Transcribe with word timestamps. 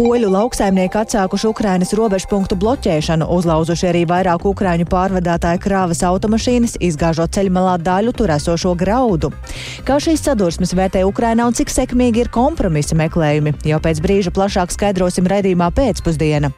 Poļu 0.00 0.30
lauksaimnieki 0.32 0.96
atsākuši 0.96 1.44
Ukrainas 1.50 1.90
robežpunktu 1.92 2.56
bloķēšanu, 2.56 3.26
uzlauzuši 3.36 3.88
arī 3.90 4.00
vairāk 4.08 4.46
ukraiņu 4.48 4.86
pārvadātāju 4.88 5.60
krāvas 5.60 6.00
automašīnas, 6.08 6.78
izgāžot 6.80 7.34
ceļmalā 7.36 7.74
daļu 7.84 8.14
tur 8.16 8.32
esošo 8.32 8.72
graudu. 8.80 9.28
Kā 9.84 9.98
šīs 10.00 10.22
sadursmes 10.24 10.72
vērtē 10.78 11.02
Ukraina 11.04 11.44
un 11.44 11.52
cik 11.58 11.68
sekmīgi 11.74 12.22
ir 12.22 12.30
kompromisa 12.32 12.96
meklējumi, 12.96 13.52
jau 13.68 13.80
pēc 13.84 14.00
brīža 14.00 14.32
plašāk 14.32 14.72
skaidrosim 14.72 15.28
redzījumā 15.28 15.68
pēcpusdiena. 15.76 16.48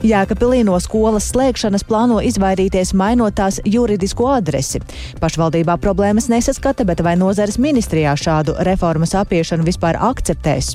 Jēkabpilī 0.00 0.62
no 0.64 0.80
skolas 0.80 1.28
slēgšanas 1.28 1.84
plāno 1.84 2.22
izvairīties 2.24 2.94
mainot 2.96 3.36
tās 3.36 3.60
juridisko 3.68 4.30
adresi. 4.38 4.80
Pašvaldībā 5.20 5.76
problēmas 5.76 6.32
nesaskata, 6.32 6.88
bet 6.88 7.04
vai 7.04 7.18
nozares 7.20 7.60
ministrijā 7.60 8.16
šādu 8.16 8.56
reformas 8.64 9.12
apiešanu 9.20 9.68
vispār 9.68 10.00
akceptēs? 10.08 10.72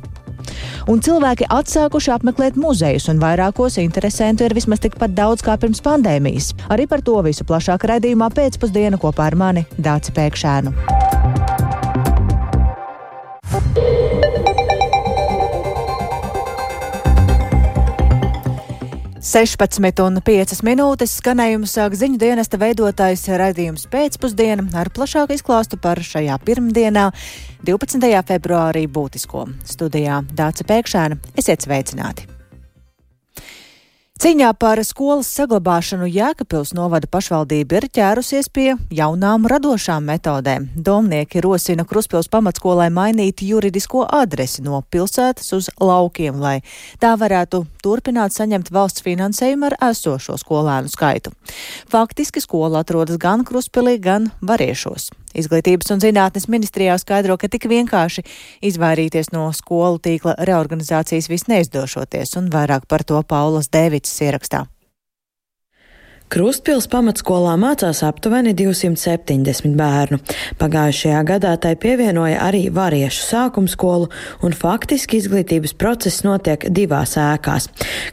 Un 0.87 1.01
cilvēki 1.03 1.49
atsākuši 1.51 2.13
apmeklēt 2.15 2.59
muzejus, 2.59 3.09
un 3.11 3.21
vairākos 3.23 3.79
interesantu 3.83 4.47
ir 4.47 4.55
vismaz 4.57 4.83
tikpat 4.83 5.15
daudz 5.17 5.43
kā 5.45 5.57
pirms 5.59 5.83
pandēmijas. 5.85 6.53
Arī 6.73 6.87
par 6.87 7.03
to 7.03 7.19
visu 7.27 7.47
plašāk 7.47 7.87
raidījumā 7.91 8.31
pēcpusdienu 8.37 9.01
kopā 9.01 9.31
ar 9.31 9.39
mani 9.39 9.67
Dāci 9.77 10.15
Pēkšēnu. 10.15 11.26
16,5 19.37 20.63
minūtes 20.65 21.11
skanējumu 21.19 21.67
sāk 21.69 21.93
ziņu 21.93 22.17
dienesta 22.17 22.57
veidotājs 22.57 23.27
raidījums 23.37 23.83
pēcpusdiena 23.91 24.65
ar 24.81 24.89
plašāku 24.89 25.35
izklāstu 25.37 25.77
par 25.77 26.01
šajā 26.01 26.39
pirmdienā, 26.47 27.11
12. 27.67 28.07
februārī 28.31 28.87
būtisko. 28.89 29.45
Studijā 29.75 30.23
Dāca 30.33 30.65
Pēkšēna, 30.73 31.19
esiet 31.37 31.67
sveicināti! 31.67 32.36
Cīņā 34.17 34.47
par 34.57 34.79
skolas 34.81 35.27
saglabāšanu 35.29 36.07
Jēkabpils 36.09 36.71
novada 36.73 37.05
pašvaldība 37.13 37.77
ir 37.77 37.85
ķērusies 37.93 38.47
pie 38.49 38.71
jaunām 38.97 39.45
radošām 39.45 40.07
metodēm. 40.09 40.65
Domnieki 40.73 41.43
rosina 41.45 41.85
Kruspils 41.85 42.25
pamatskolai 42.33 42.87
mainīt 42.89 43.43
juridisko 43.45 44.07
adresi 44.09 44.65
no 44.65 44.79
pilsētas 44.89 45.53
uz 45.53 45.69
laukiem, 45.77 46.41
lai 46.41 46.55
tā 46.97 47.13
varētu 47.21 47.61
turpināt 47.85 48.33
saņemt 48.33 48.73
valsts 48.73 49.05
finansējumu 49.05 49.69
ar 49.69 49.77
esošo 49.91 50.39
skolēnu 50.41 50.89
skaitu. 50.89 51.35
Faktiski 51.85 52.41
skola 52.41 52.81
atrodas 52.81 53.21
gan 53.21 53.45
Kruspilī, 53.45 53.99
gan 54.01 54.31
Variešos. 54.41 55.11
Izglītības 55.37 55.93
un 55.93 56.01
zinātnes 56.03 56.47
ministrijā 56.51 56.95
skaidro, 57.01 57.37
ka 57.37 57.49
tik 57.51 57.67
vienkārši 57.69 58.25
izvairīties 58.69 59.33
no 59.35 59.49
skolu 59.55 60.01
tīkla 60.03 60.37
reorganizācijas 60.49 61.29
viss 61.29 61.51
neizdošoties, 61.51 62.37
un 62.41 62.49
vairāk 62.53 62.89
par 62.89 63.05
to 63.07 63.21
Paulas 63.27 63.69
Dēvics 63.73 64.17
ierakstā. 64.25 64.65
Krustpils 66.27 66.89
pamatskolā 66.91 67.53
mācās 67.55 68.01
aptuveni 68.03 68.51
270 68.51 69.77
bērnu. 69.79 70.17
Pagājušajā 70.59 71.21
gadā 71.23 71.53
tai 71.63 71.71
pievienoja 71.79 72.41
arī 72.43 72.65
variešu 72.73 73.21
sākuma 73.23 73.71
skolu, 73.71 74.09
un 74.43 74.51
faktiski 74.51 75.21
izglītības 75.21 75.71
process 75.79 76.25
notiek 76.27 76.65
divās 76.67 77.15
ēkās. 77.15 77.69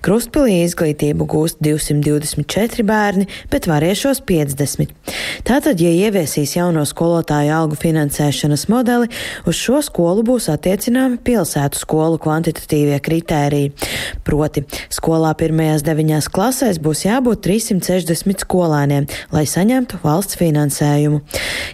Krustpilī 0.06 0.60
izglītību 0.62 1.26
gūst 1.26 1.58
224 1.66 2.86
bērni, 2.86 3.26
bet 3.50 3.66
variešos 3.66 4.22
50. 4.22 4.94
Tātad, 5.42 5.82
ja 5.82 5.90
ieviesīs 5.90 6.54
jauno 6.54 6.86
skolotāju 6.86 7.50
algu 7.50 7.80
finansēšanas 7.82 8.68
modeli, 8.70 9.10
uz 9.42 9.58
šo 9.58 9.82
skolu 9.82 10.22
būs 10.30 10.46
attiecināmi 10.54 11.18
pilsētu 11.18 11.82
skolu 11.82 12.22
kvantitatīvie 12.22 13.02
kritēriji. 13.02 13.74
Proti, 14.22 14.62
skolā 14.94 15.34
pirmajās 15.42 15.82
deviņās 15.82 16.30
klasēs 16.30 16.78
būs 16.78 17.08
jābūt 17.08 17.42
360 17.50 18.03
60 18.04 18.44
skolēniem, 18.44 19.06
lai 19.32 19.44
saņemtu 19.48 20.00
valsts 20.04 20.38
finansējumu. 20.40 21.22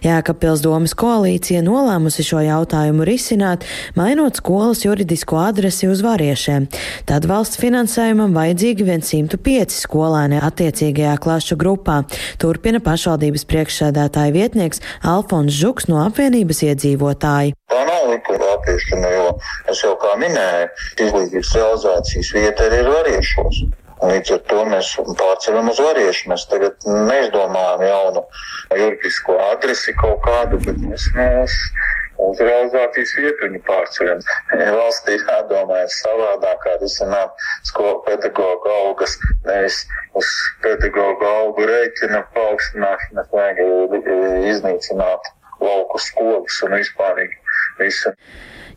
Jēkabpils 0.05 0.63
domas 0.65 0.95
koalīcija 0.99 1.63
nolēmusi 1.67 2.25
šo 2.27 2.43
jautājumu 2.45 3.07
risināt, 3.09 3.67
mainot 3.99 4.39
skolas 4.39 4.85
juridisko 4.85 5.41
adresi 5.43 5.89
uz 5.91 6.03
variešiem. 6.07 6.69
Tad 7.09 7.27
valsts 7.31 7.61
finansējumam 7.61 8.35
vajadzīgi 8.37 8.87
105 8.87 9.77
skolēni 9.85 10.41
attiecīgajā 10.45 11.17
klašu 11.23 11.59
grupā, 11.61 12.03
turpina 12.41 12.81
pašvaldības 12.85 13.47
priekšsēdētāja 13.51 14.35
vietnieks 14.37 14.83
Alfons 15.03 15.55
Žuks 15.61 15.91
no 15.91 16.01
apvienības 16.07 16.65
iedzīvotāji. 16.71 17.57
Tā 17.71 17.83
nav 17.87 18.09
likuma 18.11 18.55
apiešana, 18.57 19.13
jo 19.17 19.29
es 19.71 19.85
jau 19.85 19.93
kā 20.01 20.17
minēju, 20.21 20.71
izglītības 21.07 21.55
realizācijas 21.59 22.35
vieta 22.39 22.73
ir 22.81 22.91
variešos. 22.91 23.63
Līdz 24.01 24.33
ar 24.37 24.43
to 24.49 24.65
mēs 24.65 24.91
pārceļam 25.21 25.71
uz 25.73 25.81
variešu. 25.85 26.31
Mēs 26.33 26.47
tagad 26.49 26.87
neizdomājam 26.89 27.85
jaunu 27.85 28.23
juridisko 28.73 29.37
adresi 29.51 29.93
kaut 30.01 30.23
kādu, 30.25 30.61
bet 30.65 30.79
mēs, 30.81 31.09
mēs 31.17 31.57
uz 32.21 32.41
realizācijas 32.45 33.13
vietu 33.19 33.47
viņu 33.47 33.61
pārceļam. 33.67 34.23
Valstī 34.77 35.17
jādomā 35.21 35.83
savādāk, 35.97 36.63
kā 36.65 36.77
risināt 36.81 37.45
skolu 37.69 38.01
pedagoģu 38.09 38.73
algas, 38.77 39.17
nevis 39.49 39.83
uz 40.17 40.31
pedagoģu 40.65 41.29
algu 41.33 41.69
rēķina 41.71 42.23
paaugstināšanas, 42.37 43.31
vajag 43.35 44.01
iznīcināt 44.55 45.33
lauku 45.61 46.01
skolas 46.01 46.63
un 46.67 46.79
vispārīgi 46.79 47.37
visu. 47.81 48.15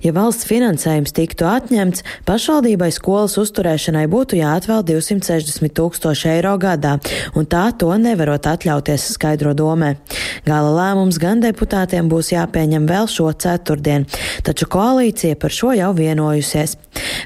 Ja 0.03 0.11
valsts 0.11 0.43
finansējums 0.43 1.13
tiktu 1.15 1.45
atņemts, 1.47 2.01
pašvaldībai 2.27 2.89
skolas 2.91 3.37
uzturēšanai 3.39 4.03
būtu 4.11 4.35
jāatvēl 4.35 4.81
260 4.89 5.71
tūkstoši 5.77 6.27
eiro 6.33 6.57
gadā, 6.59 6.97
un 7.39 7.47
tā 7.47 7.69
to 7.79 7.87
nevarot 7.95 8.43
atļauties, 8.51 9.05
skaidro 9.15 9.53
domē. 9.55 9.93
Gala 10.43 10.73
lēmums 10.75 11.21
gan 11.23 11.39
deputātiem 11.39 12.09
būs 12.11 12.33
jāpieņem 12.33 12.89
vēl 12.89 13.07
šo 13.07 13.29
ceturtdienu, 13.31 14.09
taču 14.43 14.67
koalīcija 14.75 15.39
par 15.39 15.55
šo 15.55 15.71
jau 15.79 15.93
vienojusies. 15.95 16.75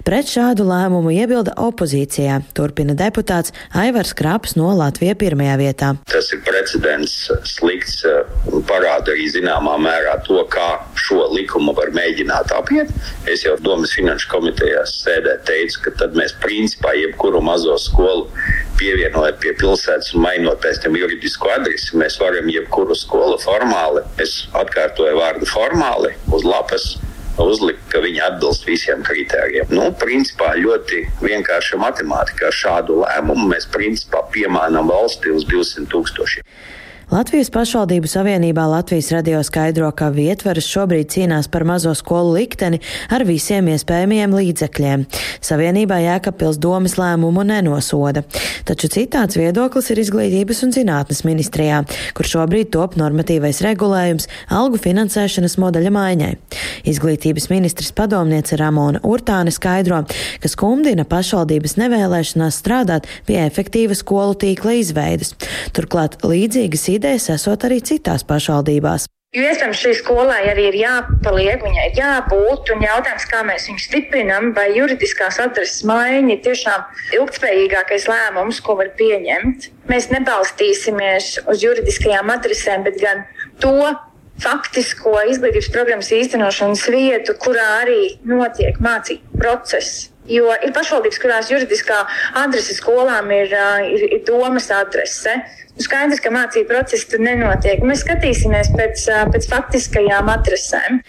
Pret 0.06 0.30
šādu 0.30 0.68
lēmumu 0.70 1.10
iebilda 1.18 1.58
opozīcijā, 1.58 2.38
turpina 2.54 2.94
deputāts 2.98 3.56
Aivars 3.74 4.14
Kraps 4.18 4.54
no 4.56 4.70
Latvijas 4.78 5.18
pirmajā 5.18 5.58
vietā. 5.58 5.92
Tas 6.14 6.30
ir 6.36 6.46
precedents 6.46 7.18
slikts 7.50 8.04
parāda 8.70 9.16
arī 9.16 9.26
zināmā 9.34 9.80
mērā 9.82 10.20
to, 10.30 10.44
kā 10.54 10.70
šo 11.00 11.26
likumu 11.34 11.74
var 11.74 11.90
mēģināt 11.98 12.54
apgūt 12.54 12.67
apiet. 12.68 12.92
Es 13.28 13.44
jau 13.46 13.56
domas 13.64 13.94
finanšu 13.96 14.30
komitejās 14.32 15.00
sēdē 15.04 15.38
teicu, 15.48 15.82
ka 15.86 15.94
tad 16.04 16.16
mēs 16.20 16.36
principā 16.44 16.94
jebkuru 16.98 17.42
mazo 17.42 17.78
skolu 17.80 18.28
pievienojot 18.78 19.40
pie 19.42 19.54
pilsētas 19.58 20.14
un 20.14 20.26
mainot 20.26 20.60
pēc 20.62 20.84
tam 20.84 20.98
juridisku 21.00 21.50
adresi, 21.56 21.96
mēs 21.98 22.20
varam 22.22 22.50
jebkuru 22.52 22.96
skolu 22.96 23.40
formāli, 23.42 24.04
es 24.22 24.48
atkārtoju 24.58 25.18
vārdu 25.18 25.50
formāli, 25.50 26.14
uz 26.34 26.46
lapas 26.46 26.96
uzlikt, 27.42 27.84
ka 27.92 28.02
viņi 28.02 28.22
atbilst 28.26 28.66
visiem 28.66 29.04
kritērijiem. 29.06 29.70
Nu, 29.70 29.92
principā 30.02 30.56
ļoti 30.58 31.04
vienkārša 31.22 31.78
matemātika. 31.78 32.50
Šādu 32.50 33.04
lēmumu 33.04 33.46
mēs 33.52 33.70
principā 33.70 34.24
piemānām 34.34 34.90
valsti 34.90 35.36
uz 35.36 35.46
200 35.46 35.86
tūkstošiem. 35.94 36.48
Latvijas 37.08 37.48
pašvaldību 37.56 38.10
savienībā 38.12 38.66
Latvijas 38.68 39.14
radio 39.16 39.40
skaidro, 39.40 39.88
ka 39.96 40.10
vietvaras 40.12 40.66
šobrīd 40.68 41.08
cīnās 41.14 41.48
par 41.48 41.64
mazo 41.64 41.94
skolu 41.96 42.34
likteni 42.36 42.82
ar 43.16 43.24
visiem 43.24 43.70
iespējamiem 43.72 44.34
līdzekļiem. 44.36 45.06
Savienībā 45.40 46.02
Jēkabpils 46.04 46.60
domas 46.60 46.98
lēmumu 47.00 47.46
nenosoda. 47.48 48.26
Taču 48.68 48.90
citāds 48.92 49.40
viedoklis 49.40 49.88
ir 49.94 50.02
izglītības 50.04 50.60
un 50.68 50.76
zinātnes 50.76 51.24
ministrijā, 51.24 51.78
kur 52.12 52.28
šobrīd 52.28 52.74
top 52.76 53.00
normatīvais 53.00 53.64
regulējums 53.64 54.28
algu 54.52 54.76
finansēšanas 54.84 55.56
modeļa 55.64 55.96
maiņai. 55.96 56.34
Izglītības 56.92 57.48
ministrs 57.54 57.96
padomniece 57.96 58.60
Ramona 58.60 59.00
Urtāne 59.08 59.56
skaidro, 59.56 60.02
ka 60.44 60.52
skumdina 60.52 61.08
pašvaldības 61.08 61.78
nevēlēšanās 61.80 62.60
strādāt 62.60 63.08
pie 63.32 63.40
efektīva 63.46 63.96
skolu 63.96 64.36
tīkla 64.44 64.76
izveidas. 64.84 65.38
Turklāt 65.72 66.20
līdzīgas 66.28 66.88
idejas 66.98 67.30
esot 67.38 67.68
arī 67.68 67.80
citās 67.86 68.26
pašvaldībās. 68.28 69.08
Jo 69.36 69.44
iespējams 69.44 69.80
šī 69.84 69.90
skolai 70.00 70.40
arī 70.48 70.70
ir 70.70 70.76
jāpaliek, 70.80 71.60
viņai 71.60 71.88
ir 71.90 71.98
jābūt, 72.00 72.70
un 72.72 72.86
jautājums, 72.86 73.26
kā 73.28 73.42
mēs 73.44 73.66
viņu 73.68 73.82
stiprinam, 73.84 74.54
vai 74.56 74.70
juridiskās 74.72 75.38
adreses 75.44 75.84
maiņa 75.90 76.32
ir 76.32 76.40
tiešām 76.46 76.86
ilgspējīgākais 77.20 78.08
lēmums, 78.08 78.62
ko 78.64 78.78
var 78.80 78.94
pieņemt. 78.98 79.68
Mēs 79.92 80.08
nebalstīsimies 80.14 81.34
uz 81.44 81.66
juridiskajām 81.66 82.32
adresēm, 82.38 82.88
bet 82.88 83.02
gan 83.04 83.26
to 83.60 83.76
faktisko 84.40 85.18
izglītības 85.34 85.72
programmas 85.76 86.14
īstenošanas 86.16 86.88
vietu, 86.94 87.36
kurā 87.42 87.68
arī 87.82 88.02
notiek 88.24 88.80
mācību 88.80 89.42
process. 89.42 90.08
Jo 90.28 90.52
ir 90.60 90.74
pašvaldības, 90.76 91.22
kurās 91.24 91.52
juridiskā 91.52 92.02
adrese 92.36 92.76
skolām 92.76 93.32
ir, 93.32 93.54
ir, 93.88 94.04
ir 94.18 94.26
domas 94.28 94.68
adrese. 94.76 95.38
Skaidrs, 95.78 96.20
ka 96.24 96.32
mācību 96.34 96.72
process 96.72 97.06
tur 97.08 97.22
nenotiek. 97.22 97.84
Mēs 97.86 98.02
skatīsimies 98.02 98.72
pēc, 98.74 99.04
pēc 99.34 99.50
faktiskajām 99.52 100.32
adresēm. 100.34 101.04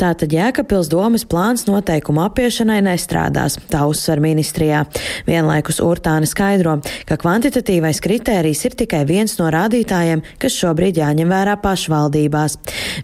Tātad 0.00 0.32
Jēkabpils 0.32 0.88
domas 0.90 1.24
plāns 1.28 1.66
noteikumu 1.68 2.24
apiešanai 2.24 2.80
nestrādās, 2.82 3.58
tā 3.70 3.84
uzsver 3.86 4.22
ministrijā. 4.24 4.82
Vienlaikus 5.28 5.78
Urtāne 5.84 6.26
skaidro, 6.26 6.78
ka 7.06 7.18
kvantitatīvais 7.20 8.00
kritērijs 8.02 8.64
ir 8.66 8.76
tikai 8.82 9.02
viens 9.08 9.36
no 9.38 9.50
rādītājiem, 9.52 10.24
kas 10.42 10.56
šobrīd 10.58 10.98
jāņem 11.02 11.30
vērā 11.30 11.54
pašvaldībās. 11.62 12.56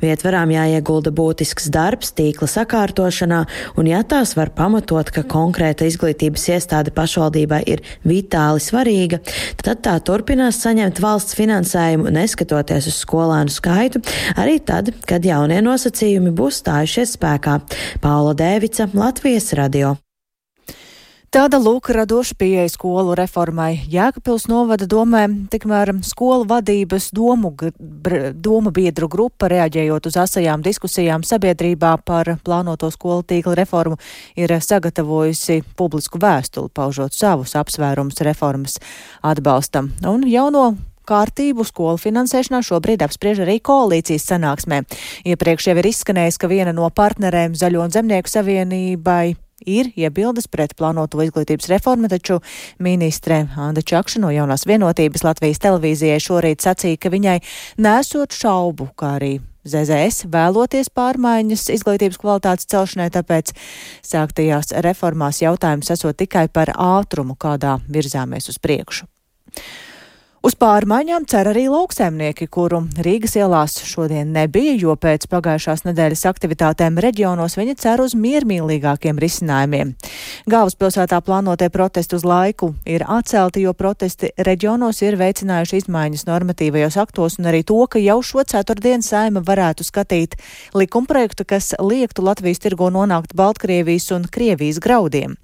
Vietvarām 0.02 0.52
jāiegulda 0.54 1.12
būtisks 1.14 1.68
darbs 1.74 2.14
tīkla 2.18 2.48
sakārtošanā, 2.50 3.42
un 3.78 3.90
ja 3.92 4.02
tās 4.02 4.34
var 4.38 4.50
pamatot, 4.56 5.12
ka 5.14 5.22
konkrēta 5.28 5.86
izglītības 5.88 6.48
iestāde 6.56 6.94
pašvaldībai 6.96 7.62
ir 7.68 7.84
vitāli 8.08 8.64
svarīga, 8.64 9.20
tad 9.62 9.84
tā 9.86 9.98
turpinās 10.02 10.58
saņemt 10.64 11.02
valsts 11.04 11.36
finansējumu, 11.38 12.10
neskatoties 12.16 12.90
uz 12.90 12.98
skolēnu 13.04 13.52
skaitu, 13.52 14.02
arī 14.40 14.58
tad, 14.64 14.90
kad 15.08 15.24
jaunie 15.26 15.60
nosacījumi 15.64 16.34
būs 16.34 16.62
stājušies 16.78 17.16
spēkā. 17.18 17.60
Paula 18.00 18.34
Dēvica, 18.38 18.88
Latvijas 18.94 19.52
radio. 19.58 19.96
Tāda 21.28 21.58
lūk 21.60 21.90
radoša 21.92 22.38
pieeja 22.40 22.70
skolu 22.72 23.12
reformai. 23.18 23.82
Jēkabpils 23.92 24.46
novada 24.48 24.86
domē, 24.88 25.26
tikmēr 25.52 25.90
skolu 26.06 26.46
vadības 26.48 27.10
domu, 27.12 27.50
domu 28.32 28.72
biedru 28.72 29.10
grupa, 29.12 29.50
reaģējot 29.52 30.08
uz 30.08 30.16
asajām 30.22 30.64
diskusijām 30.64 31.26
sabiedrībā 31.26 31.98
par 32.00 32.38
plānoto 32.40 32.88
skolu 32.94 33.26
tīkla 33.28 33.58
reformu, 33.60 33.98
ir 34.40 34.54
sagatavojusi 34.56 35.60
publisku 35.76 36.22
vēstuli, 36.22 36.72
paužot 36.72 37.12
savus 37.12 37.58
apsvērumus 37.60 38.24
reformas 38.24 38.78
atbalstam. 39.20 39.92
Un 40.08 40.24
jauno 40.24 40.78
kārtību 41.08 41.66
skolu 41.66 41.98
finansēšanā 42.02 42.62
šobrīd 42.68 43.02
apspriež 43.06 43.42
arī 43.46 43.58
koalīcijas 43.64 44.28
sanāksmē. 44.32 44.84
Iepriekš 45.28 45.70
jau 45.70 45.76
ir 45.80 45.90
izskanējis, 45.90 46.40
ka 46.40 46.50
viena 46.52 46.76
no 46.76 46.88
partnerēm 46.92 47.56
Zaļo 47.58 47.86
un 47.86 47.94
Zemnieku 47.94 48.32
savienībai 48.32 49.36
ir 49.66 49.90
iebildes 49.98 50.48
pret 50.50 50.74
plānoto 50.78 51.20
izglītības 51.24 51.68
reformu, 51.72 52.08
taču 52.10 52.38
ministre 52.82 53.44
Anda 53.56 53.82
Čakša 53.82 54.22
no 54.22 54.30
jaunās 54.34 54.66
vienotības 54.68 55.24
Latvijas 55.26 55.62
televīzijai 55.64 56.20
šorīt 56.22 56.64
sacīja, 56.64 57.00
ka 57.00 57.12
viņai 57.14 57.38
nesot 57.82 58.36
šaubu, 58.36 58.90
kā 58.98 59.16
arī 59.18 59.38
ZZS 59.68 60.28
vēloties 60.32 60.88
pārmaiņas 60.96 61.66
izglītības 61.74 62.20
kvalitātes 62.22 62.68
celšanai, 62.70 63.10
tāpēc 63.12 63.52
sāktajās 64.06 64.72
reformās 64.86 65.42
jautājums 65.42 65.92
esot 65.92 66.16
tikai 66.22 66.46
par 66.48 66.72
ātrumu, 66.72 67.36
kādā 67.36 67.76
virzāmies 67.90 68.48
uz 68.48 68.60
priekšu. 68.62 69.08
Uz 70.38 70.54
pārmaiņām 70.54 71.24
cer 71.26 71.48
arī 71.50 71.64
lauksēmnieki, 71.66 72.46
kuru 72.54 72.84
Rīgas 73.02 73.32
ielās 73.40 73.72
šodien 73.82 74.28
nebija, 74.30 74.76
jo 74.78 74.92
pēc 74.94 75.24
pagājušās 75.32 75.80
nedēļas 75.88 76.20
aktivitātēm 76.30 77.00
reģionos 77.02 77.56
viņi 77.58 77.74
cer 77.82 77.98
uz 78.04 78.12
miermīlīgākiem 78.14 79.18
risinājumiem. 79.18 79.96
Galvaspilsētā 80.46 81.18
plānotie 81.26 81.66
protesti 81.74 82.14
uz 82.14 82.22
laiku 82.22 82.68
ir 82.86 83.02
atcelti, 83.02 83.64
jo 83.66 83.72
protesti 83.74 84.30
reģionos 84.38 85.02
ir 85.02 85.18
veicinājuši 85.18 85.80
izmaiņas 85.82 86.28
normatīvajos 86.28 87.00
aktos 87.02 87.40
un 87.42 87.50
arī 87.50 87.64
to, 87.66 87.80
ka 87.90 87.98
jau 87.98 88.20
šo 88.22 88.44
ceturtdienu 88.46 89.02
saima 89.02 89.42
varētu 89.42 89.86
skatīt 89.88 90.36
likumprojektu, 90.78 91.48
kas 91.50 91.72
liektu 91.82 92.22
Latvijas 92.22 92.62
tirgo 92.62 92.92
nonākt 92.94 93.34
Baltkrievijas 93.34 94.12
un 94.14 94.30
Krievijas 94.30 94.78
graudiem. 94.78 95.34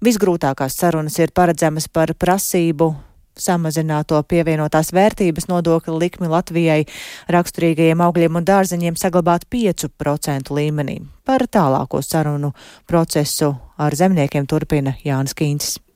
Visgrūtākās 0.00 0.80
sarunas 0.80 1.20
ir 1.20 1.36
paredzamas 1.36 1.90
par 1.92 2.16
prasību 2.16 2.94
samazināto 3.42 4.20
pievienotās 4.28 4.92
vērtības 4.96 5.48
nodokļa 5.50 5.96
likmi 5.98 6.30
Latvijai 6.30 6.84
raksturīgajiem 7.32 8.04
augļiem 8.04 8.40
un 8.40 8.48
dārzeņiem 8.48 9.00
saglabāt 9.00 9.48
5% 9.52 10.54
līmenī. 10.54 11.00
Par 11.24 11.46
tālāko 11.46 12.02
sarunu 12.04 12.54
procesu 12.86 13.54
ar 13.78 13.94
zemniekiem 13.94 14.46
turpina 14.46 14.96
Jānis 15.04 15.36
Kīncis. 15.38 15.87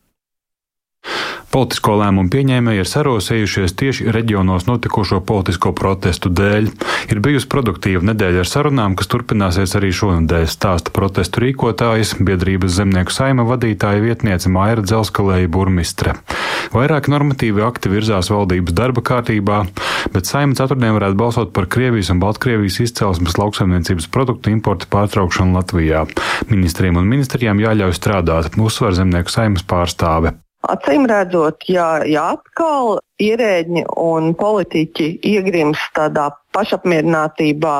Politisko 1.52 1.98
lēmumu 2.00 2.30
pieņēmēji 2.32 2.80
ir 2.80 2.88
sarosējušies 2.88 3.74
tieši 3.76 4.12
reģionos 4.16 4.64
notikušo 4.64 5.18
politisko 5.28 5.74
protestu 5.76 6.30
dēļ. 6.32 6.68
Ir 7.12 7.18
bijusi 7.20 7.48
produktīva 7.52 8.06
nedēļa 8.08 8.40
ar 8.40 8.48
sarunām, 8.48 8.94
kas 8.96 9.10
turpināsies 9.12 9.74
arī 9.76 9.90
šonadēļ, 9.92 10.46
stāsta 10.48 10.94
protestu 10.96 11.42
rīkotājs, 11.44 12.14
biedrības 12.24 12.78
zemnieku 12.78 13.12
saima 13.12 13.44
vadītāja 13.44 14.00
vietniece 14.00 14.48
Maira 14.48 14.80
Dzelskalēja 14.80 15.50
burmistre. 15.52 16.14
Vairāk 16.72 17.10
normatīvi 17.12 17.60
akti 17.66 17.92
virzās 17.92 18.32
valdības 18.32 18.72
darba 18.78 19.04
kārtībā, 19.04 19.58
bet 20.14 20.30
saima 20.30 20.56
ceturtdien 20.56 20.96
varētu 20.96 21.20
balsot 21.20 21.52
par 21.52 21.68
Krievijas 21.68 22.14
un 22.14 22.22
Baltkrievijas 22.22 22.80
izcelsmes 22.86 23.36
lauksaimniecības 23.36 24.08
produktu 24.14 24.54
importu 24.54 24.88
pārtraukšanu 24.94 25.58
Latvijā. 25.58 26.06
Ministriem 26.48 26.96
un 26.96 27.12
ministrijām 27.12 27.60
jāļauj 27.60 27.92
strādāt, 27.98 28.56
uzsver 28.56 28.96
zemnieku 28.96 29.36
saimas 29.36 29.68
pārstāve. 29.68 30.32
Acīm 30.70 31.08
redzot, 31.10 31.64
ja, 31.66 31.86
ja 32.06 32.28
atkal 32.36 33.00
ierēģi 33.22 33.82
un 33.98 34.30
politiķi 34.38 35.08
iegrims 35.26 35.80
tādā 35.96 36.28
pašapmierinātībā 36.54 37.74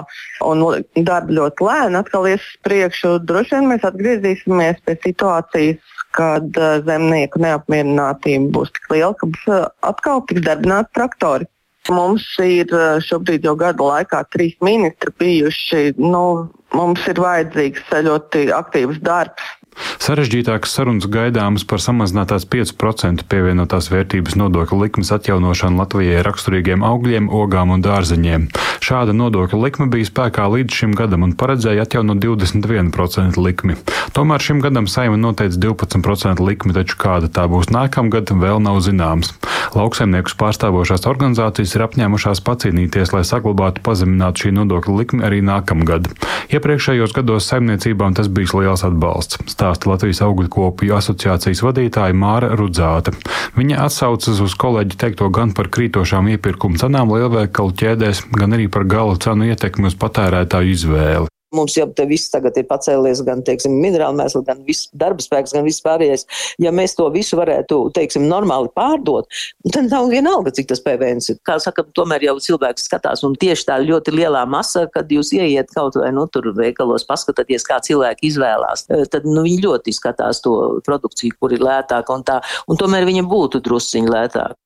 un 0.48 0.64
darba 0.96 1.36
ļoti 1.38 1.66
lēni 1.68 2.00
atkal 2.00 2.26
ies 2.32 2.42
uz 2.42 2.58
priekšu, 2.66 3.14
droši 3.28 3.54
vien 3.54 3.70
mēs 3.70 3.86
atgriezīsimies 3.86 4.82
pie 4.86 4.98
situācijas, 5.04 5.94
kad 6.16 6.58
uh, 6.58 6.82
zemnieku 6.88 7.40
neapmierinātība 7.44 8.50
būs 8.58 8.74
tik 8.74 8.90
liela, 8.92 9.14
ka 9.14 9.30
būs 9.30 9.46
uh, 9.48 9.64
atkal 9.86 10.26
tiks 10.26 10.42
darbināti 10.48 10.92
traktori. 10.98 11.48
Mums 11.90 12.26
ir 12.42 12.70
uh, 12.74 12.98
šobrīd 13.02 13.46
jau 13.46 13.54
gada 13.62 13.86
laikā 13.94 14.24
trīs 14.34 14.58
ministri 14.62 15.14
bijuši. 15.22 15.94
Nu, 16.02 16.50
mums 16.74 17.06
ir 17.10 17.22
vajadzīgs 17.22 17.94
ļoti 18.10 18.48
aktīvs 18.58 19.00
darbs 19.06 19.54
Sarežģītākas 20.02 20.72
sarunas 20.74 21.06
gaidāmas 21.06 21.62
par 21.68 21.78
samazinātās 21.82 22.42
5% 22.50 23.22
pievienotās 23.30 23.86
vērtības 23.92 24.34
nodokļa 24.40 24.78
likmes 24.80 25.12
atjaunošanu 25.14 25.78
Latvijai 25.78 26.24
raksturīgiem 26.26 26.82
augļiem, 26.86 27.28
ogām 27.30 27.70
un 27.76 27.84
dārzeņiem. 27.84 28.48
Šāda 28.82 29.14
nodokļa 29.14 29.60
likme 29.62 29.86
bija 29.92 30.08
spēkā 30.08 30.48
līdz 30.50 30.78
šim 30.80 30.96
gadam 30.98 31.22
un 31.28 31.36
paredzēja 31.38 31.86
atjaunot 31.86 32.18
21% 32.24 33.38
likmi. 33.38 33.78
Tomēr 34.16 34.42
šim 34.42 34.58
gadam 34.64 34.88
saima 34.90 35.20
noteica 35.20 35.60
12% 35.62 36.42
likmi, 36.42 36.74
taču 36.74 36.98
kāda 36.98 37.30
tā 37.30 37.46
būs 37.48 37.70
nākamgad, 37.70 38.34
vēl 38.42 38.58
nav 38.64 38.82
zināms. 38.82 39.30
Lauksaimniekus 39.72 40.34
pārstāvošās 40.36 41.06
organizācijas 41.08 41.76
ir 41.76 41.86
apņēmušās 41.86 42.42
pacīnīties, 42.44 43.14
lai 43.14 43.22
saglabātu 43.24 43.84
pazeminātu 43.86 44.48
šī 44.48 44.54
nodokļa 44.58 44.98
likmi 44.98 45.24
arī 45.30 45.40
nākamgad. 45.46 46.10
Iepriekšējos 46.52 47.14
gados 47.16 47.46
saimniecībām 47.48 48.18
tas 48.18 48.28
bija 48.28 48.58
liels 48.58 48.84
atbalsts 48.84 49.38
stāsta 49.62 49.92
Latvijas 49.92 50.22
augļu 50.26 50.50
kopiju 50.50 50.96
asociācijas 50.98 51.62
vadītāja 51.62 52.16
Māra 52.18 52.50
Rudzāta. 52.58 53.14
Viņa 53.54 53.84
atsaucas 53.86 54.42
uz 54.42 54.56
kolēģi 54.58 54.98
teikto 54.98 55.30
gan 55.30 55.54
par 55.54 55.70
krītošām 55.70 56.32
iepirkuma 56.34 56.80
cenām 56.82 57.14
lielveikalu 57.14 57.76
ķēdēs, 57.78 58.26
gan 58.34 58.58
arī 58.58 58.66
par 58.72 58.88
gala 58.90 59.14
cenu 59.22 59.52
ietekmi 59.52 59.92
uz 59.92 59.98
patērētāju 60.02 60.74
izvēli. 60.78 61.31
Mums 61.52 61.74
jau 61.76 61.84
te 61.92 62.06
viss 62.08 62.30
tagad 62.32 62.56
ir 62.56 62.64
pacēlies, 62.68 63.20
gan, 63.26 63.42
teiksim, 63.44 63.74
minerāli 63.82 64.16
mēsli, 64.20 64.40
gan 64.46 64.62
viss 64.64 64.88
darba 64.96 65.20
spēks, 65.20 65.52
gan 65.52 65.66
viss 65.66 65.84
pārējais. 65.84 66.24
Ja 66.62 66.72
mēs 66.74 66.96
to 66.96 67.08
visu 67.12 67.36
varētu, 67.36 67.78
teiksim, 67.96 68.24
normāli 68.30 68.70
pārdot, 68.76 69.28
tad 69.68 69.90
nav 69.90 70.08
vienalga, 70.12 70.54
cik 70.56 70.70
tas 70.72 70.80
PVN 70.84 71.20
ir. 71.20 71.38
Kā 71.46 71.58
saka, 71.62 71.84
tomēr 71.96 72.24
jau 72.28 72.38
cilvēks 72.46 72.88
skatās, 72.88 73.24
un 73.28 73.36
tieši 73.36 73.68
tā 73.68 73.78
ļoti 73.84 74.16
lielā 74.16 74.46
masa, 74.48 74.86
kad 74.92 75.12
jūs 75.12 75.34
ieiet 75.36 75.72
kaut 75.76 76.00
vai, 76.00 76.08
nu, 76.16 76.24
tur 76.32 76.52
veikalos, 76.56 77.04
paskatāties, 77.08 77.68
kā 77.68 77.82
cilvēki 77.84 78.30
izvēlās, 78.32 78.88
eh, 78.88 79.04
tad, 79.12 79.28
nu, 79.28 79.44
viņi 79.44 79.62
ļoti 79.66 79.96
skatās 79.96 80.40
to 80.44 80.56
produkciju, 80.86 81.36
kur 81.40 81.52
ir 81.52 81.64
lētāka 81.64 82.16
un 82.16 82.24
tā, 82.24 82.40
un 82.68 82.80
tomēr 82.80 83.08
viņa 83.08 83.28
būtu 83.28 83.60
drusciņi 83.64 84.12
lētāka. 84.16 84.56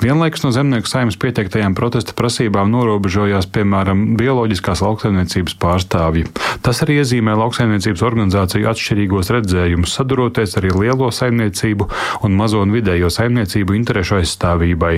Vienlaikus 0.00 0.42
no 0.44 0.50
zemnieku 0.52 0.88
saimnes 0.90 1.16
pieteiktajām 1.20 1.74
protesta 1.76 2.12
prasībām 2.16 2.68
norobežojās, 2.72 3.48
piemēram, 3.52 4.16
bioloģiskās 4.18 4.82
lauksaimniecības 4.84 5.56
pārstāvji. 5.62 6.26
Tas 6.64 6.82
arī 6.84 6.98
iezīmē 7.00 7.36
lauksaimniecības 7.38 8.02
organizāciju 8.04 8.68
atšķirīgos 8.72 9.32
redzējumus, 9.36 9.94
saduroties 9.96 10.56
arī 10.60 10.72
lielo 10.74 11.08
saimniecību 11.12 11.88
un 12.26 12.36
mazo 12.36 12.60
un 12.64 12.74
vidējo 12.74 13.08
saimniecību 13.12 13.76
interešu 13.78 14.18
aizstāvībai. 14.20 14.94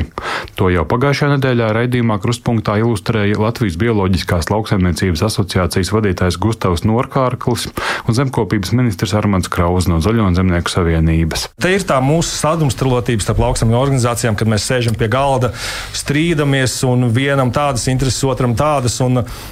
To 0.59 0.71
jau 0.73 0.87
pagājušajā 0.89 1.37
nedēļā 1.37 1.71
raidījumā 1.77 2.19
krustpunktā 2.23 2.79
ilustrēja 2.83 3.39
Latvijas 3.39 3.79
Bioloģiskās 3.79 4.51
lauksaimniecības 4.51 5.25
asociācijas 5.29 5.93
vadītājs 5.95 6.41
Gustavs 6.43 6.83
Norkārklis 6.89 7.69
un 8.09 8.19
zemkopības 8.19 8.75
ministrs 8.75 9.15
Armants 9.19 9.51
Krauz 9.53 9.87
no 9.91 10.01
Zaļo 10.03 10.27
un 10.31 10.39
Zemnieku 10.39 10.73
savienības. 10.73 11.49
Te 11.61 11.71
ir 11.75 11.87
tā 11.87 12.01
mūsu 12.03 12.35
sadrumstalotība 12.41 13.23
starp 13.23 13.43
lauksaimnieku 13.45 13.83
organizācijām, 13.83 14.39
kad 14.39 14.51
mēs 14.51 14.58
mēs 14.59 14.67
sēžam 14.69 14.99
pie 14.99 15.09
galda, 15.13 15.53
strīdamies, 15.97 16.81
un 16.89 17.09
vienam 17.15 17.53
tādas 17.55 17.87
intereses, 17.91 18.21
otram 18.27 18.57
tādas. 18.59 18.99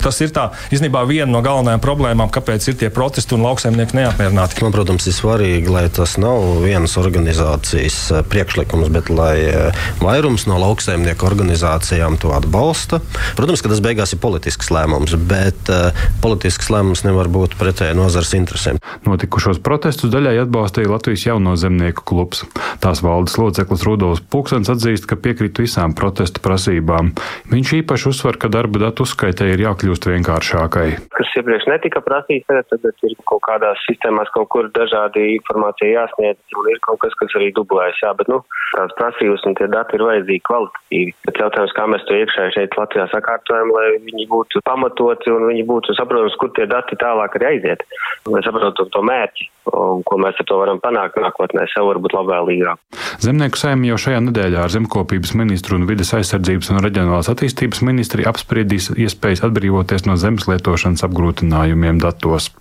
Tas 0.02 0.20
ir 0.24 0.32
tā, 0.34 0.50
īstenībā 0.74 1.04
viena 1.08 1.30
no 1.30 1.42
galvenajām 1.44 1.82
problēmām, 1.84 2.32
kāpēc 2.34 2.66
ir 2.70 2.78
tie 2.80 2.90
protesti 2.90 3.36
un 3.36 3.46
lauksaimnieki 3.46 3.96
neapmierināti. 4.00 4.60
Man, 4.64 4.74
protams, 4.74 5.06
ir 5.06 5.14
svarīgi, 5.16 5.70
lai 5.70 5.86
tas 5.92 6.16
nav 6.20 6.62
vienas 6.64 6.96
organizācijas 7.00 7.98
eh, 8.10 8.24
priekšlikums, 8.26 8.90
bet 8.92 9.10
lai 9.12 9.36
eh, 9.46 9.84
vairums 10.02 10.48
no 10.50 10.58
lauksaimnieku 10.62 11.28
organizācijām 11.28 12.18
to 12.22 12.34
atbalsta. 12.36 13.00
Protams, 13.38 13.62
ka 13.62 13.72
tas 13.72 13.82
beigās 13.84 14.16
ir 14.16 14.22
politisks 14.22 14.72
lēmums, 14.74 15.14
bet 15.28 15.70
uh, 15.72 15.94
politisks 16.22 16.68
lēmums 16.72 17.04
nevar 17.06 17.28
būt 17.32 17.56
pretēji 17.60 17.96
nozares 17.98 18.32
interesēm. 18.38 18.80
Notikušos 19.06 19.60
protestus 19.64 20.10
daļai 20.12 20.38
atbalstīja 20.44 20.90
Latvijas 20.90 21.26
jauno 21.28 21.54
zemnieku 21.60 22.04
klubs. 22.08 22.44
Tās 22.82 23.02
valdes 23.04 23.36
loceklis 23.40 23.84
Rudolfs 23.86 24.24
Pūksens 24.32 24.70
atzīst, 24.72 24.95
ka 25.04 25.18
piekrīt 25.20 25.60
visām 25.60 25.92
protestu 25.98 26.40
prasībām. 26.40 27.12
Viņš 27.52 27.72
īpaši 27.82 28.08
uzsver, 28.08 28.38
ka 28.40 28.48
darba 28.48 28.80
datu 28.86 29.04
uzskaitē 29.04 29.50
ir 29.52 29.66
jākļūst 29.66 30.08
vienkāršākai. 30.08 30.86
Kas 31.12 31.34
iepriekš 31.36 31.68
netika 31.68 32.00
prasīts, 32.06 32.48
tagad 32.48 33.04
ir 33.04 33.16
kaut 33.28 33.44
kādās 33.44 33.82
sistēmās 33.84 34.32
kaut 34.32 34.48
kur 34.54 34.70
dažādi 34.72 35.34
informācija 35.34 36.00
jāsniedz, 36.00 36.40
un 36.56 36.70
ir 36.72 36.80
kaut 36.86 37.02
kas, 37.04 37.16
kas 37.20 37.36
arī 37.36 37.50
dublējas. 37.58 38.00
Jā, 38.00 38.14
bet, 38.16 38.30
nu, 38.32 38.40
tās 38.72 38.94
prasības 38.98 39.44
un 39.48 39.58
tie 39.58 39.68
dati 39.72 39.98
ir 39.98 40.06
vajadzīgi 40.06 40.44
kvalitatīvi. 40.48 41.16
Bet 41.28 41.42
jautājums, 41.42 41.74
kā 41.76 41.88
mēs 41.92 42.06
to 42.08 42.16
iekšēji 42.20 42.56
šeit 42.56 42.78
Latvijā 42.80 43.08
sakārtojam, 43.12 43.74
lai 43.76 43.88
viņi 44.06 44.28
būtu 44.32 44.62
pamatoti 44.66 45.34
un 45.34 45.48
viņi 45.50 45.66
būtu 45.68 45.98
saprotams, 45.98 46.38
kur 46.40 46.54
tie 46.56 46.68
dati 46.70 46.98
tālāk 47.02 47.36
arī 47.38 47.52
aiziet. 47.54 47.84
Lai 48.30 48.42
saprotu 48.46 48.88
to 48.92 49.04
mērķi, 49.06 49.50
un 49.72 50.04
ko 50.06 50.18
mēs 50.22 50.38
ar 50.40 50.48
to 50.48 50.60
varam 50.60 50.80
panākt 50.82 51.18
nākotnē, 51.20 51.66
sev 51.72 51.88
varbūt 51.90 52.16
labvēlīgāk. 52.16 53.02
Zemnieku 53.24 53.60
saimnieki 53.60 53.92
jau 53.94 54.00
šajā 54.06 54.22
nedēļā 54.28 54.64
ar 54.66 54.74
zemkopības 54.74 55.34
ministru 55.38 55.80
un 55.80 55.88
vides 55.90 56.12
aizsardzības 56.16 56.72
un 56.72 56.82
reģionālās 56.84 57.30
attīstības 57.32 57.82
ministri 57.86 58.26
apspriedīs 58.28 58.92
iespējas 58.94 59.44
atbrīvoties 59.48 60.06
no 60.08 60.18
zemes 60.20 60.48
lietošanas 60.50 61.06
apgrūtinājumiem 61.08 62.02
datos. 62.02 62.52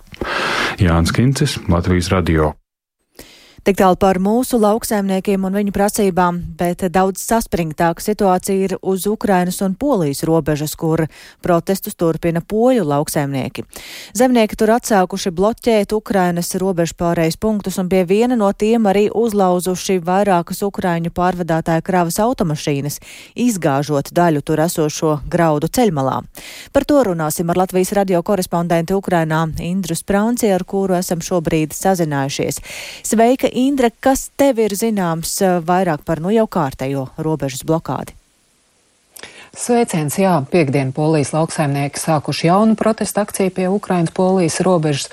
Jānis 0.82 1.12
Kincis, 1.16 1.58
Latvijas 1.68 2.12
Radio. 2.14 2.54
Tik 3.66 3.80
tālu 3.80 3.96
par 3.98 4.20
mūsu 4.22 4.60
lauksaimniekiem 4.62 5.42
un 5.48 5.56
viņu 5.58 5.72
prasībām, 5.74 6.36
bet 6.54 6.84
daudz 6.94 7.18
saspringtāka 7.18 7.98
situācija 7.98 8.54
ir 8.62 8.74
uz 8.78 9.08
Ukrainas 9.10 9.56
un 9.66 9.72
Polijas 9.74 10.20
robežas, 10.22 10.76
kur 10.78 11.00
protestus 11.42 11.98
turpina 11.98 12.38
poļu 12.38 12.84
lauksaimnieki. 12.86 13.64
Zemnieki 14.14 14.54
tur 14.60 14.70
atsākuši 14.76 15.32
bloķēt 15.34 15.94
Ukrainas 15.98 16.54
robežu 16.62 16.94
pārējais 17.00 17.40
punktus 17.42 17.80
un 17.82 17.88
pie 17.90 18.04
viena 18.06 18.36
no 18.38 18.52
tiem 18.54 18.86
arī 18.86 19.08
uzlauzuši 19.10 19.98
vairākas 19.98 20.62
Ukraiņu 20.62 21.10
pārvadātāja 21.10 21.82
kravas 21.82 22.20
automašīnas, 22.22 23.00
izgāžot 23.34 24.12
daļu 24.14 24.44
tur 24.46 24.62
esošo 24.62 25.16
graudu 25.26 25.66
ceļmalā. 25.66 26.20
Par 26.70 26.86
to 26.86 27.02
runāsim 27.10 27.50
ar 27.50 27.64
Latvijas 27.64 27.96
radio 27.98 28.22
korespondentu 28.22 29.02
Ukrainā 29.02 29.42
Indru 29.58 29.98
Sprānci, 29.98 30.54
ar 30.54 30.62
kuru 30.62 31.00
esam 31.02 31.18
šobrīd 31.18 31.74
sazinājušies. 31.74 32.62
Sveika! 33.02 33.55
Indra, 33.56 33.88
kas 33.88 34.26
tev 34.36 34.58
ir 34.60 34.74
zināms 34.76 35.30
eh, 35.40 35.54
vairāk 35.64 36.02
par 36.04 36.20
nu 36.20 36.28
jau 36.34 36.44
kārtējo 36.44 37.06
robežas 37.24 37.62
blokādi? 37.64 38.12
Sveiciens, 39.56 40.12
jā, 40.20 40.34
piekdien 40.52 40.90
polijas 40.92 41.30
lauksaimnieki 41.32 41.96
sākuši 41.96 42.50
jaunu 42.50 42.74
protestu 42.76 43.22
akciju 43.22 43.52
pie 43.56 43.68
Ukrainas-Polijas 43.72 44.58
robežas, 44.60 45.06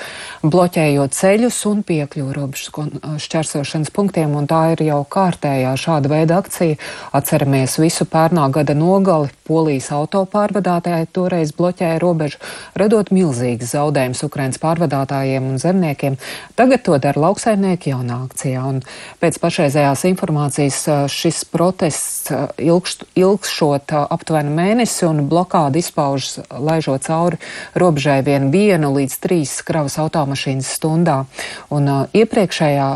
bloķējot 0.43 1.15
ceļus 1.15 1.59
un 1.69 1.79
piekļuvu 1.87 2.33
robežas 2.35 3.23
šķērsošanas 3.23 3.93
punktiem, 3.95 4.33
un 4.35 4.43
tā 4.51 4.73
ir 4.73 4.83
jau 4.83 4.97
kārtējā 5.07 5.71
šāda 5.79 6.11
veida 6.11 6.41
akcija. 6.43 6.75
Atceramies 7.15 7.77
visu 7.79 8.03
pērnā 8.03 8.49
gada 8.51 8.75
nogali, 8.75 9.31
polijas 9.47 9.87
autopārvadātāji 9.95 11.07
toreiz 11.15 11.55
bloķēja 11.55 12.03
robežu, 12.03 12.43
radot 12.75 13.13
milzīgas 13.15 13.71
zaudējumus 13.77 14.25
Ukrainas 14.27 14.59
pārvadātājiem 14.59 15.53
un 15.53 15.63
zemniekiem. 15.63 16.19
Tagad 16.59 16.83
to 16.83 16.99
dara 16.99 17.29
lauksaimnieki 17.29 17.95
jaunā 17.95 18.19
akcijā, 18.27 18.67
un 18.67 18.83
pēc 19.23 19.39
pašreizējās 19.39 20.03
informācijas 20.11 20.83
šis 21.15 21.45
protests 21.47 22.35
ilgst, 22.59 23.07
ilgšot 23.15 23.95
aptuveni 24.03 24.32
aptuveni 24.33 24.49
mēnesi, 24.49 25.05
un 25.05 25.27
blokāda 25.29 25.77
izpaužas 25.77 26.39
laižot 26.49 27.05
cauri 27.05 27.37
robežai 27.77 28.23
vien 28.25 28.49
vienu 28.49 28.89
līdz 28.95 29.17
trīs 29.21 29.61
kravas 29.61 29.99
automašīnas 30.01 30.71
stundā. 30.73 31.25
Un 31.69 31.85
uh, 31.85 32.07
iepriekšējā 32.17 32.87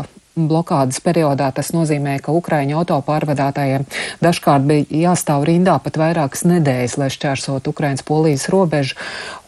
blokādes 0.46 1.00
periodā 1.02 1.48
tas 1.56 1.72
nozīmē, 1.74 2.18
ka 2.22 2.32
Ukraiņu 2.36 2.78
autopārvadātājiem 2.78 3.86
dažkārt 4.22 4.66
bija 4.68 4.86
jāstāv 5.08 5.46
rindā 5.48 5.74
pat 5.82 5.98
vairākas 5.98 6.44
nedēļas, 6.46 6.96
lai 7.00 7.10
šķērsot 7.10 7.66
Ukrainas 7.72 8.04
polijas 8.06 8.46
robežu, 8.52 8.94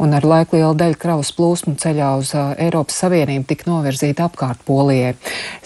un 0.03 0.17
ar 0.17 0.27
laiku 0.27 0.59
liela 0.59 0.75
daļa 0.75 0.99
kravas 1.01 1.31
plūsmu 1.37 1.77
ceļā 1.81 2.11
uz 2.19 2.33
Eiropas 2.35 2.99
Savienību 3.05 3.47
tika 3.51 3.71
novirzīta 3.71 4.27
apkārt 4.27 4.65
Polijai. 4.67 5.15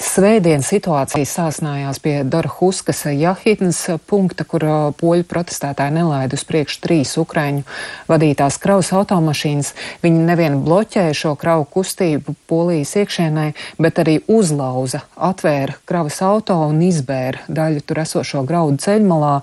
Svētdien 0.00 0.64
situācija 0.66 1.25
sāsnājās 1.28 2.00
pie 2.04 2.19
Dorhuskas 2.28 3.04
Jahitnes 3.14 3.81
punkta, 4.11 4.45
kur 4.49 4.66
poļu 5.00 5.26
protestētāji 5.31 5.97
nelaida 5.99 6.37
uz 6.37 6.45
priekšu 6.49 6.83
trīs 6.85 7.14
Ukraiņu 7.21 7.64
vadītās 8.11 8.59
kravas 8.62 8.93
automašīnas. 8.97 9.73
Viņi 10.04 10.26
nevien 10.28 10.61
bloķēja 10.66 11.14
šo 11.16 11.35
kravu 11.38 11.66
kustību 11.71 12.37
Polijas 12.50 12.95
iekšēnē, 13.00 13.47
bet 13.78 14.00
arī 14.02 14.19
uzlauza 14.31 15.04
atvēra 15.16 15.76
kravas 15.88 16.21
auto 16.25 16.56
un 16.68 16.80
izbēra 16.85 17.44
daļu 17.49 17.83
tur 17.87 18.00
esošo 18.02 18.42
graudu 18.49 18.80
ceļmalā. 18.85 19.35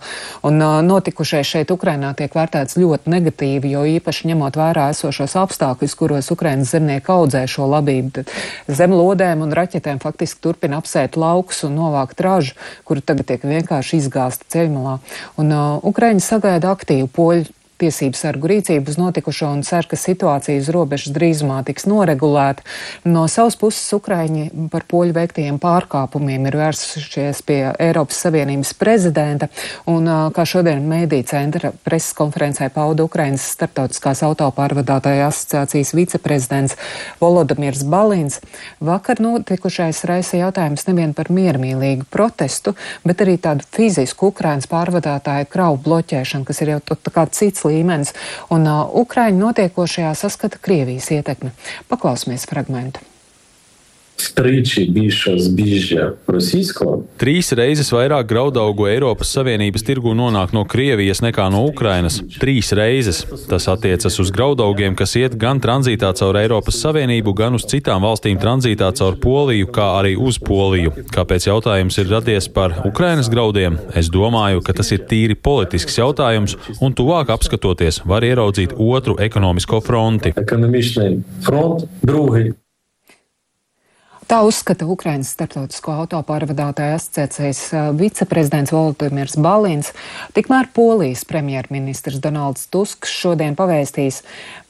Un, 0.47 0.63
notikušais 0.87 1.47
šeit 1.47 1.71
Ukrainā 1.73 2.13
tiek 2.17 2.33
vērtēts 2.35 2.79
ļoti 2.81 3.11
negatīvi, 3.13 3.71
jo 3.75 3.85
īpaši 3.97 4.31
ņemot 4.31 4.59
vērā 4.59 4.89
esošos 4.95 5.37
apstākļus, 5.43 5.95
kuros 5.99 6.31
Ukrainas 6.33 6.73
zemnieki 6.75 7.13
audzē 7.13 7.45
šo 7.49 7.69
labību. 7.71 8.25
Zem 8.71 8.95
lodēm 8.95 9.45
un 9.45 9.55
raķetēm 9.55 10.01
faktiski 10.03 10.41
turpina 10.43 10.81
apsēt 10.81 11.17
laukus 11.19 11.63
un 11.67 11.77
novākt 11.79 12.21
ražu, 12.23 12.57
kuru 12.87 13.03
tagad 13.05 13.29
tiek 13.31 13.47
vienkārši 13.47 14.01
izgāsta 14.01 14.47
ceļmalā. 14.51 14.99
Un 15.41 15.55
uh, 15.55 15.89
Ukraiņi 15.91 16.23
sagaida 16.25 16.73
aktīvu 16.75 17.09
poļu 17.15 17.60
tiesību 17.81 18.17
sargu 18.17 18.51
rīcību 18.51 18.91
uz 18.93 18.99
notikušo 19.01 19.49
un 19.51 19.63
cer, 19.67 19.87
ka 19.89 19.99
situācija 19.99 20.61
uz 20.61 20.69
robežas 20.73 21.13
drīzumā 21.15 21.61
tiks 21.67 21.87
noregulēta. 21.89 22.65
No 23.05 23.25
savas 23.31 23.57
puses 23.59 23.85
Ukraiņi 23.97 24.69
par 24.71 24.85
poļu 24.89 25.15
veiktajiem 25.17 25.57
pārkāpumiem 25.61 26.47
ir 26.49 26.57
vērsušies 26.61 27.41
pie 27.47 27.59
Eiropas 27.81 28.21
Savienības 28.25 28.73
prezidenta 28.79 29.49
un, 29.89 30.07
kā 30.35 30.45
šodien 30.47 30.83
mēdī 30.87 31.21
centra 31.27 31.73
preses 31.85 32.13
konferencē 32.17 32.69
pauda 32.73 33.05
Ukrainas 33.07 33.45
starptautiskās 33.55 34.23
autopārvadātāja 34.27 35.29
asociācijas 35.29 35.93
viceprezidents 35.97 36.77
Volodamirs 37.21 37.83
Balins, 37.87 38.39
vakar 38.79 39.21
notikušais 39.23 40.03
raisa 40.09 40.39
jautājums 40.41 40.87
nevien 40.89 41.15
par 41.17 41.31
miermīlīgu 41.33 42.07
protestu, 42.11 42.75
bet 43.05 43.23
arī 43.23 43.37
tādu 43.41 43.65
fizisku 43.73 44.31
Ukrainas 44.31 44.69
pārvadātāju 44.71 45.49
kravu 45.51 45.79
bloķēšanu, 45.85 46.47
kas 46.47 46.61
ir 46.63 46.75
jau 46.75 46.81
tā 46.91 47.13
kā 47.13 47.25
cits 47.31 47.65
līmenis, 47.65 47.70
un 48.53 48.67
uh, 48.67 48.83
Ukraiņu 49.03 49.45
notiekošajā 49.45 50.11
saskata 50.17 50.61
Krievijas 50.61 51.11
ietekmi. 51.15 51.53
Paklausīsimies 51.91 52.47
fragmentu. 52.49 53.10
Trīskārši 54.37 54.85
biežā 54.93 55.33
zbiežā 55.41 56.05
Rosijā. 56.29 56.97
Trīs 57.21 57.51
reizes 57.57 57.91
vairāk 57.93 58.27
graudaugu 58.29 58.87
Eiropas 58.91 59.31
Savienības 59.35 59.85
tirgu 59.87 60.13
nonāk 60.17 60.53
no 60.55 60.63
Krievijas 60.69 61.21
nekā 61.23 61.47
no 61.53 61.63
Ukrainas. 61.69 62.19
Trīs 62.41 62.71
reizes. 62.77 63.23
Tas 63.49 63.67
attiecas 63.71 64.19
uz 64.21 64.31
graudaugiem, 64.33 64.95
kas 64.99 65.15
iet 65.19 65.37
gan 65.41 65.61
tranzītā 65.63 66.11
caur 66.17 66.39
Eiropas 66.39 66.79
Savienību, 66.83 67.33
gan 67.37 67.57
uz 67.57 67.65
citām 67.71 68.05
valstīm 68.05 68.39
tranzītā 68.41 68.91
caur 68.97 69.17
Poliju, 69.21 69.69
kā 69.73 69.87
arī 69.99 70.15
uz 70.19 70.39
Poliju. 70.41 70.93
Kāpēc 71.11 71.49
jautājums 71.49 71.99
ir 72.01 72.09
radies 72.11 72.49
par 72.51 72.77
Ukrainas 72.87 73.29
graudiem? 73.31 73.79
Es 73.97 74.11
domāju, 74.13 74.63
ka 74.65 74.75
tas 74.77 74.91
ir 74.95 75.05
tīri 75.09 75.35
politisks 75.35 75.97
jautājums, 75.99 76.57
un 76.81 76.95
tuvāk 76.97 77.33
apskatoties, 77.33 78.03
var 78.05 78.25
ieraudzīt 78.27 78.77
otru 78.77 79.17
ekonomisko 79.21 79.81
fronti. 79.85 80.35
Ekonomiski 80.37 81.13
front, 81.45 81.87
drugi. 82.05 82.51
Tā 84.31 84.37
uzskata 84.47 84.85
Ukrainas 84.87 85.33
starptautisko 85.35 85.91
autopārvadātāju 86.05 86.95
asociācijas 86.95 87.65
viceprezidents 87.99 88.71
Volodimirs 88.71 89.35
Balins. 89.35 89.89
Tikmēr 90.31 90.69
Polijas 90.71 91.25
premjerministrs 91.27 92.21
Donalds 92.23 92.69
Tusks 92.71 93.11
šodien 93.11 93.59
pavēstīs, 93.59 94.21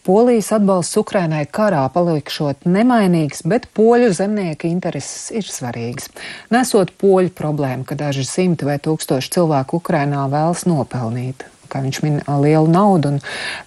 Polijas 0.01 0.49
atbalsts 0.57 0.97
Ukrainai 0.97 1.43
karā 1.45 1.83
palikšot 1.93 2.65
nemainīgs, 2.65 3.45
bet 3.45 3.69
poļu 3.77 4.09
zemnieku 4.17 4.65
intereses 4.65 5.29
ir 5.29 5.45
svarīgas. 5.45 6.09
Nesot 6.49 6.97
poļu 6.97 7.29
problēmu, 7.37 7.85
ka 7.85 8.01
daži 8.01 8.25
simti 8.25 8.65
vai 8.65 8.81
tūkstoši 8.81 9.35
cilvēku 9.37 9.77
Ukrainā 9.77 10.25
vēlas 10.33 10.65
nopelnīt 10.65 11.50
kā 11.71 11.81
viņš 11.85 12.01
min, 12.05 12.19
lielu 12.43 12.67
naudu. 12.71 13.15
Un 13.15 13.19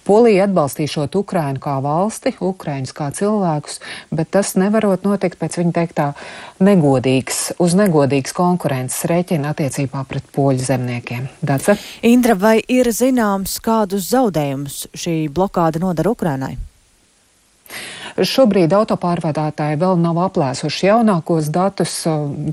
Polija 0.07 0.45
atbalstīšot 0.47 1.17
Ukrainu 1.19 1.61
kā 1.63 1.77
valsti, 1.83 2.35
Ukraiņus 2.39 2.95
kā 2.95 3.09
cilvēkus, 3.15 3.79
bet 4.15 4.31
tas 4.35 4.53
nevarot 4.59 5.07
notikt 5.07 5.39
pēc 5.41 5.59
viņa 5.61 5.75
teiktā 5.79 6.11
negodīgs, 6.63 7.55
uz 7.61 7.75
negodīgas 7.77 8.35
konkurences 8.35 9.07
rēķina 9.09 9.55
attiecībā 9.55 10.05
pret 10.09 10.29
poļu 10.35 10.63
zemniekiem. 10.69 11.27
Dace? 11.41 11.79
Indra, 12.05 12.37
vai 12.37 12.59
ir 12.61 12.91
zināms, 12.93 13.57
kādus 13.65 14.11
zaudējumus 14.13 14.85
šī 14.95 15.17
blokāda 15.33 15.81
nodara 15.83 16.15
Ukrainai? 16.15 16.55
Šobrīd 18.15 18.71
autopārvadātāji 18.71 19.75
vēl 19.81 19.97
nav 19.99 20.15
aplēsuši 20.29 20.85
jaunākos 20.87 21.49
datus, 21.51 21.97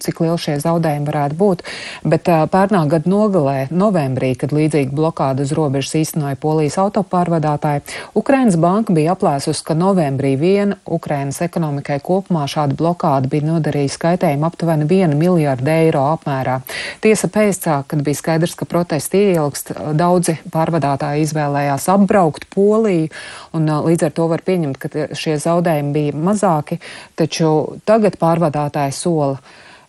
cik 0.03 0.23
lieli 0.25 0.41
šie 0.43 0.57
zaudējumi 0.59 1.07
varētu 1.07 1.37
būt, 1.39 1.61
bet 2.03 2.27
pērnā 2.27 2.81
gada 2.91 3.07
nogalē, 3.07 3.69
novembrī, 3.71 4.33
kad 4.41 4.51
līdzīgi 4.51 4.91
blokādu 4.91 5.47
uz 5.47 5.53
robežas 5.55 5.95
īstenoja 6.01 6.39
polijas 6.43 6.81
autopārvadātāji, 6.83 7.85
Ukrainas 8.19 8.59
banka 8.59 8.97
bija 8.97 9.15
aplēsusi, 9.15 9.63
ka 9.69 9.77
novembrī 9.79 10.33
vien 10.41 10.75
Ukrainas 10.83 11.39
ekonomikai 11.47 12.01
kopumā 12.03 12.49
šāda 12.51 12.75
blokāda 12.75 13.31
bija 13.31 13.53
nodarījusi 13.53 14.01
skaitējumu 14.01 14.49
aptuveni 14.51 14.91
1 14.91 15.15
miljārdu 15.15 15.71
eiro 15.71 16.03
apmērā. 16.17 16.59
Tiesa 17.07 17.31
pēc 17.31 17.63
tā, 17.69 17.79
kad 17.87 18.03
bija 18.03 18.19
skaidrs, 18.19 18.57
ka 18.59 18.67
protesti 18.67 19.29
ieilgst, 19.29 19.71
daudzi 19.95 20.41
pārvadātāji 20.51 21.23
izvēlējās 21.29 21.87
apbraukt 21.95 22.51
Poliju, 22.51 23.15
un 23.55 23.71
līdz 23.87 24.11
ar 24.11 24.19
to 24.19 24.27
var 24.27 24.43
pieņemt, 24.43 24.83
ka 24.83 25.07
šie 25.15 25.39
zaudējumi 25.39 25.52
zaudējumi 25.53 25.93
bija 25.97 26.17
mazāki, 26.17 26.81
taču 27.19 27.79
tagad 27.89 28.19
pārvadātāji 28.21 28.97
sola. 28.97 29.37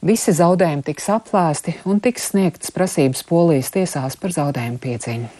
Visi 0.03 0.34
zaudējumi 0.36 0.84
tiks 0.84 1.08
aplēsti 1.13 1.77
un 1.88 2.01
tiks 2.03 2.34
sniegtas 2.34 2.74
prasības 2.75 3.24
polijas 3.24 3.72
tiesās 3.72 4.20
par 4.20 4.36
zaudējumu 4.36 4.82
piedziņu. 4.84 5.32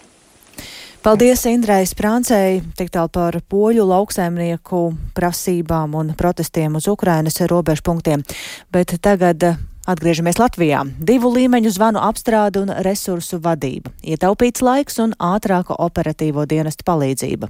Paldies 1.04 1.42
Indrai 1.52 1.82
Sprāncei, 1.84 2.62
tik 2.80 2.94
tālu 2.96 3.10
par 3.12 3.36
poļu 3.52 3.84
lauksaimnieku 3.90 4.80
prasībām 5.18 5.98
un 6.00 6.14
protestiem 6.16 6.78
uz 6.80 6.88
Ukrainas 6.88 7.42
robežpunktiem. 7.52 8.24
Bet 8.72 8.96
tagad 9.04 9.44
Atgriežamies 9.84 10.38
Latvijā. 10.40 10.86
Divu 11.04 11.28
līmeņu 11.36 11.74
zvanu 11.76 12.00
apstrāde 12.00 12.62
un 12.62 12.70
resursu 12.86 13.36
vadība, 13.44 13.92
ietaupīts 14.00 14.64
laiks 14.64 15.02
un 15.04 15.12
ātrāka 15.20 15.76
operatīvo 15.76 16.46
dienestu 16.48 16.86
palīdzība. 16.88 17.50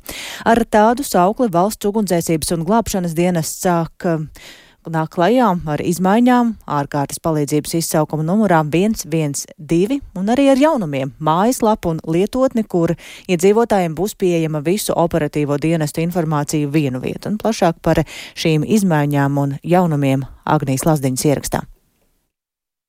Ar 0.49 0.63
tādu 0.65 1.05
saukli 1.05 1.51
valsts 1.53 1.85
ugunsdzēsības 1.85 2.55
un 2.55 2.63
glābšanas 2.65 3.13
dienests 3.13 3.61
sāk 3.67 4.07
nāk 4.89 5.11
klajā 5.13 5.51
ar 5.69 5.83
izmaiņām, 5.85 6.49
ārkārtas 6.65 7.21
palīdzības 7.21 7.75
izsaukuma 7.77 8.25
numurām 8.25 8.71
112 8.73 9.99
un 10.17 10.33
arī 10.33 10.47
ar 10.51 10.57
jaunumiem- 10.57 11.13
mājaslapu 11.29 11.93
un 11.93 11.99
lietotni, 12.07 12.65
kur 12.67 12.95
iedzīvotājiem 13.29 13.93
būs 13.93 14.17
pieejama 14.17 14.63
visu 14.65 14.93
operatīvo 14.93 15.59
dienestu 15.59 16.01
informāciju 16.01 16.71
vienu 16.71 16.99
vietu. 16.99 17.29
Un 17.29 17.37
plašāk 17.37 17.75
par 17.81 18.03
šīm 18.33 18.65
izmaiņām 18.65 19.37
un 19.37 19.59
jaunumiem 19.63 20.25
Agnijas 20.45 20.83
Lazdiņas 20.83 21.25
ierakstā. 21.29 21.72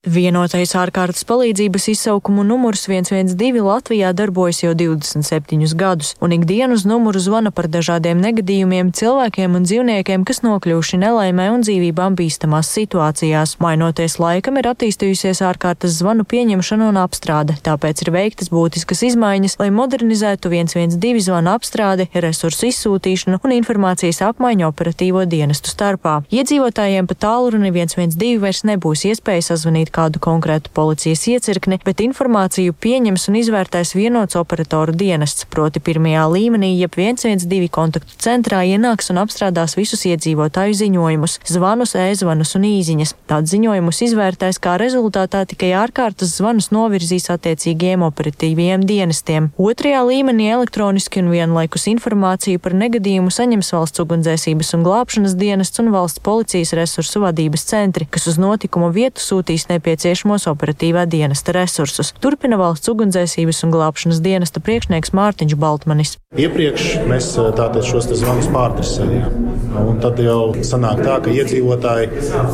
Vienotais 0.04 0.74
ārkārtas 0.76 1.24
palīdzības 1.24 1.86
izsaukumu 1.88 2.42
numurs 2.44 2.82
112 2.90 3.62
Latvijā 3.64 4.10
darbojas 4.12 4.58
jau 4.60 4.74
27 4.76 5.72
gadus, 5.80 6.10
un 6.20 6.34
ikdienu 6.36 6.76
uz 6.76 6.82
numuru 6.84 7.22
zvana 7.24 7.48
par 7.48 7.70
dažādiem 7.72 8.20
negadījumiem, 8.20 8.90
cilvēkiem 8.92 9.56
un 9.56 9.64
dzīvniekiem, 9.64 10.26
kas 10.28 10.42
nokļuvuši 10.44 11.00
nelaimē 11.00 11.46
un 11.54 11.64
dzīvībām 11.64 12.18
bīstamās 12.18 12.68
situācijās. 12.76 13.54
Mainoties 13.64 14.18
laikam, 14.20 14.58
ir 14.60 14.68
attīstījusies 14.74 15.40
ārkārtas 15.40 15.96
zvanu 16.02 16.28
pieņemšana 16.28 16.90
un 16.92 17.00
apstrāde, 17.00 17.56
tāpēc 17.64 18.04
ir 18.04 18.12
veiktas 18.12 18.52
būtiskas 18.52 19.06
izmaiņas, 19.08 19.56
lai 19.62 19.70
modernizētu 19.72 20.52
112 20.52 21.24
zvanu 21.30 21.54
apstrādi, 21.54 22.10
resursu 22.12 22.68
izsūtīšanu 22.68 23.40
un 23.40 23.56
informācijas 23.56 24.20
apmaiņu 24.28 24.68
operatīvo 24.68 25.24
dienestu 25.24 25.72
starpā. 25.72 26.20
Iedzīvotājiem 26.28 27.08
pa 27.08 27.20
tālruni 27.24 27.72
112 27.72 28.44
vairs 28.44 28.64
nebūs 28.68 29.08
iespēja 29.08 29.48
sazvanīt 29.48 29.93
kādu 29.94 30.20
konkrētu 30.22 30.72
policijas 30.74 31.22
iecirkni, 31.30 31.78
bet 31.86 32.02
informāciju 32.04 32.74
pieņems 32.74 33.28
un 33.30 33.38
izvērtēs 33.38 33.94
vienots 33.96 34.38
operatoru 34.38 34.94
dienests, 34.98 35.46
proti 35.50 35.82
pirmajā 35.84 36.24
līmenī, 36.32 36.72
jeb 36.80 36.96
112 36.98 37.70
kontaktu 37.74 38.18
centrā 38.22 38.64
ienāks 38.66 39.12
un 39.12 39.20
apstrādās 39.22 39.76
visus 39.78 40.04
iedzīvotāju 40.10 40.76
ziņojumus, 40.80 41.38
zvanus, 41.50 41.94
e-zvanus 41.98 42.54
un 42.58 42.66
īziņas. 42.68 43.14
Tāds 43.30 43.54
ziņojumus 43.54 44.02
izvērtēs, 44.08 44.60
kā 44.62 44.76
rezultātā 44.82 45.44
tikai 45.50 45.72
ārkārtas 45.78 46.34
zvanus 46.38 46.70
novirzīs 46.74 47.30
attiecīgiem 47.34 48.04
operatīviem 48.06 48.84
dienestiem. 48.88 49.50
Otrajā 49.60 50.02
līmenī 50.08 50.50
elektroniski 50.56 51.22
un 51.22 51.30
vienlaikus 51.34 51.86
informāciju 51.92 52.62
par 52.64 52.76
negadījumu 52.82 53.32
saņems 53.34 53.72
valsts 53.76 54.02
ugunsdzēsības 54.02 54.74
un 54.76 54.86
glābšanas 54.86 55.38
dienests 55.38 55.82
un 55.82 55.92
valsts 55.94 56.22
policijas 56.24 56.74
resursu 56.78 57.22
vadības 57.24 57.66
centri, 57.70 58.08
kas 58.10 58.28
uz 58.30 58.40
notikumu 58.42 58.90
vietu 58.94 59.22
sūtīs 59.22 59.68
nepieciešamos 59.70 59.83
nepieciešamos 59.84 60.48
operatīvā 60.48 61.04
dienesta 61.04 61.52
resursus. 61.52 62.14
Turpina 62.24 62.56
valsts 62.56 62.88
ugunsdzēsības 62.88 63.64
un 63.66 63.74
glābšanas 63.74 64.22
dienesta 64.24 64.62
priekšnieks 64.64 65.12
Mārtiņš 65.12 65.56
Baltmanis. 65.60 66.16
Iepriekš 66.40 67.04
mēs 67.10 67.28
eh, 67.36 67.50
tātad 67.58 67.84
šos 67.84 68.08
zvanus 68.16 68.48
pārdresējām. 68.54 69.42
Un 69.74 69.98
tad 69.98 70.20
jau 70.22 70.54
sanāk 70.66 71.00
tā, 71.02 71.16
ka 71.24 71.32
iedzīvotāji 71.34 72.06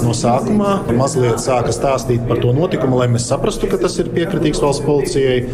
no 0.02 0.14
sākumā 0.16 0.72
mazliet 0.96 1.40
sāka 1.42 1.72
stāstīt 1.76 2.24
par 2.28 2.40
to 2.40 2.54
notikumu, 2.56 2.96
lai 3.00 3.10
mēs 3.12 3.26
saprastu, 3.28 3.68
ka 3.70 3.76
tas 3.80 3.98
ir 4.00 4.08
piekritīgs 4.14 4.62
valsts 4.64 4.84
policijai. 4.86 5.44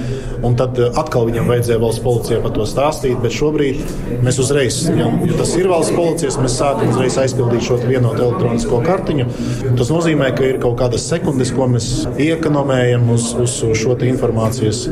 Un 0.46 0.56
tad 0.56 0.80
eh, 0.80 0.88
atkal 0.96 1.28
viņam 1.28 1.52
vajadzēja 1.52 1.82
valsts 1.82 2.04
policijai 2.06 2.40
par 2.46 2.56
to 2.56 2.66
stāstīt. 2.70 3.20
Bet 3.20 3.36
šobrīd 3.36 3.84
mēs 4.24 4.40
uzreiz, 4.40 4.80
ja, 4.88 5.10
ja 5.28 5.38
tas 5.42 5.52
ir 5.60 5.68
valsts 5.68 5.94
policijas, 5.98 6.40
mēs 6.40 6.56
sākam 6.56 6.94
uzreiz 6.94 7.20
aizpildīt 7.20 7.68
šo 7.68 7.78
vienotu 7.84 8.30
elektronisko 8.30 8.80
kartiņu. 8.86 9.28
Tas 9.76 9.92
nozīmē, 9.92 10.32
ka 10.38 10.46
ir 10.48 10.60
kaut 10.62 10.78
kādas 10.80 11.06
sekundes, 11.10 11.52
ko 11.56 11.70
mēs 11.72 11.88
iekonomējam 12.20 13.10
uz, 13.14 13.32
uz 13.40 13.58
šo 13.80 13.96
informācijas 14.12 14.86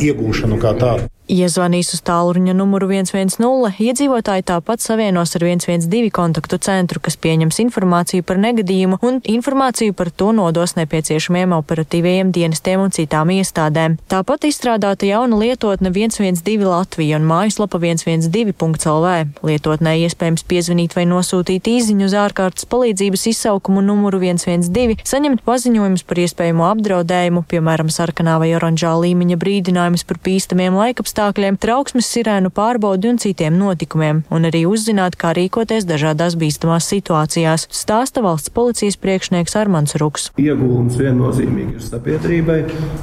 iegūšanu 0.00 0.60
kā 0.62 0.74
tādu. 0.80 1.12
Iezvanīs 1.28 1.90
uz 1.92 2.00
tālruņa 2.08 2.54
numuru 2.56 2.86
110, 2.88 3.36
iedzīvotāji 3.84 4.46
tāpat 4.48 4.80
savienos 4.80 5.34
ar 5.36 5.42
112 5.44 6.08
kontaktu 6.16 6.56
centru, 6.64 7.02
kas 7.04 7.18
pieņems 7.20 7.58
informāciju 7.66 8.24
par 8.24 8.38
negadījumu 8.40 8.96
un 9.04 9.18
informāciju 9.28 9.92
par 9.92 10.08
to 10.08 10.30
nodos 10.32 10.72
nepieciešamiem 10.78 11.52
operatīvajiem 11.52 12.30
dienestiem 12.32 12.80
un 12.80 12.94
citām 12.96 13.28
iestādēm. 13.34 13.98
Tāpat 14.08 14.46
izstrādāta 14.48 15.04
jauna 15.10 15.36
lietotne 15.42 15.92
112 15.92 16.64
Latvija 16.64 17.20
un 17.20 17.28
mājaslapa 17.28 17.76
112.lv. 17.76 19.12
Lietotnē 19.44 19.94
iespējams 20.06 20.46
piezvanīt 20.48 20.96
vai 20.96 21.04
nosūtīt 21.12 21.68
īziņu 21.74 22.08
uz 22.08 22.16
ārkārtas 22.16 22.64
palīdzības 22.72 23.26
izsaukumu 23.34 23.84
numuru 23.84 24.22
112, 24.24 25.04
saņemt 25.04 25.44
paziņojumus 25.44 26.08
par 26.08 26.24
iespējamo 26.24 26.72
apdraudējumu, 26.72 27.44
piemēram, 27.52 27.92
sarkanā 27.92 28.40
vai 28.40 28.54
oranžā 28.56 28.96
līmeņa 29.04 29.36
brīdinājumus 29.44 30.08
par 30.08 30.24
bīstamiem 30.24 30.80
laikapstākļiem 30.80 31.17
apstākļiem, 31.18 31.56
trauksmes 31.58 32.06
sirēnu 32.06 32.52
pārbaudi 32.54 33.08
un 33.10 33.16
citiem 33.18 33.56
notikumiem, 33.58 34.20
un 34.30 34.44
arī 34.46 34.60
uzzināt, 34.70 35.16
kā 35.18 35.32
rīkoties 35.34 35.82
dažādās 35.88 36.36
bīstamās 36.38 36.86
situācijās, 36.92 37.64
stāsta 37.74 38.22
valsts 38.22 38.52
policijas 38.54 38.94
priekšnieks 39.02 39.56
Armans 39.58 39.96
Ruks. 39.98 40.28
Iegūms 40.38 40.94
viennozīmīgi 41.00 41.74
ir 41.74 41.82
sabiedrībai, 41.82 42.58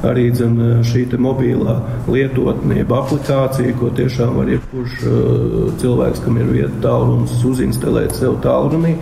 arī 0.07 0.29
dzen, 0.31 0.55
šī 0.87 1.03
mobilā 1.19 1.75
lietotne, 2.07 2.85
aplikācija, 2.87 3.75
ko 3.81 3.91
tiešām 3.99 4.39
var 4.39 4.53
jebkurš 4.53 4.95
uh, 5.03 5.59
cilvēks, 5.83 6.23
kam 6.23 6.39
ir 6.39 6.53
vieta 6.55 6.79
tālrunis, 6.87 7.35
uzinstalēt 7.43 8.15
sev 8.15 8.39
tālrunī, 8.45 8.95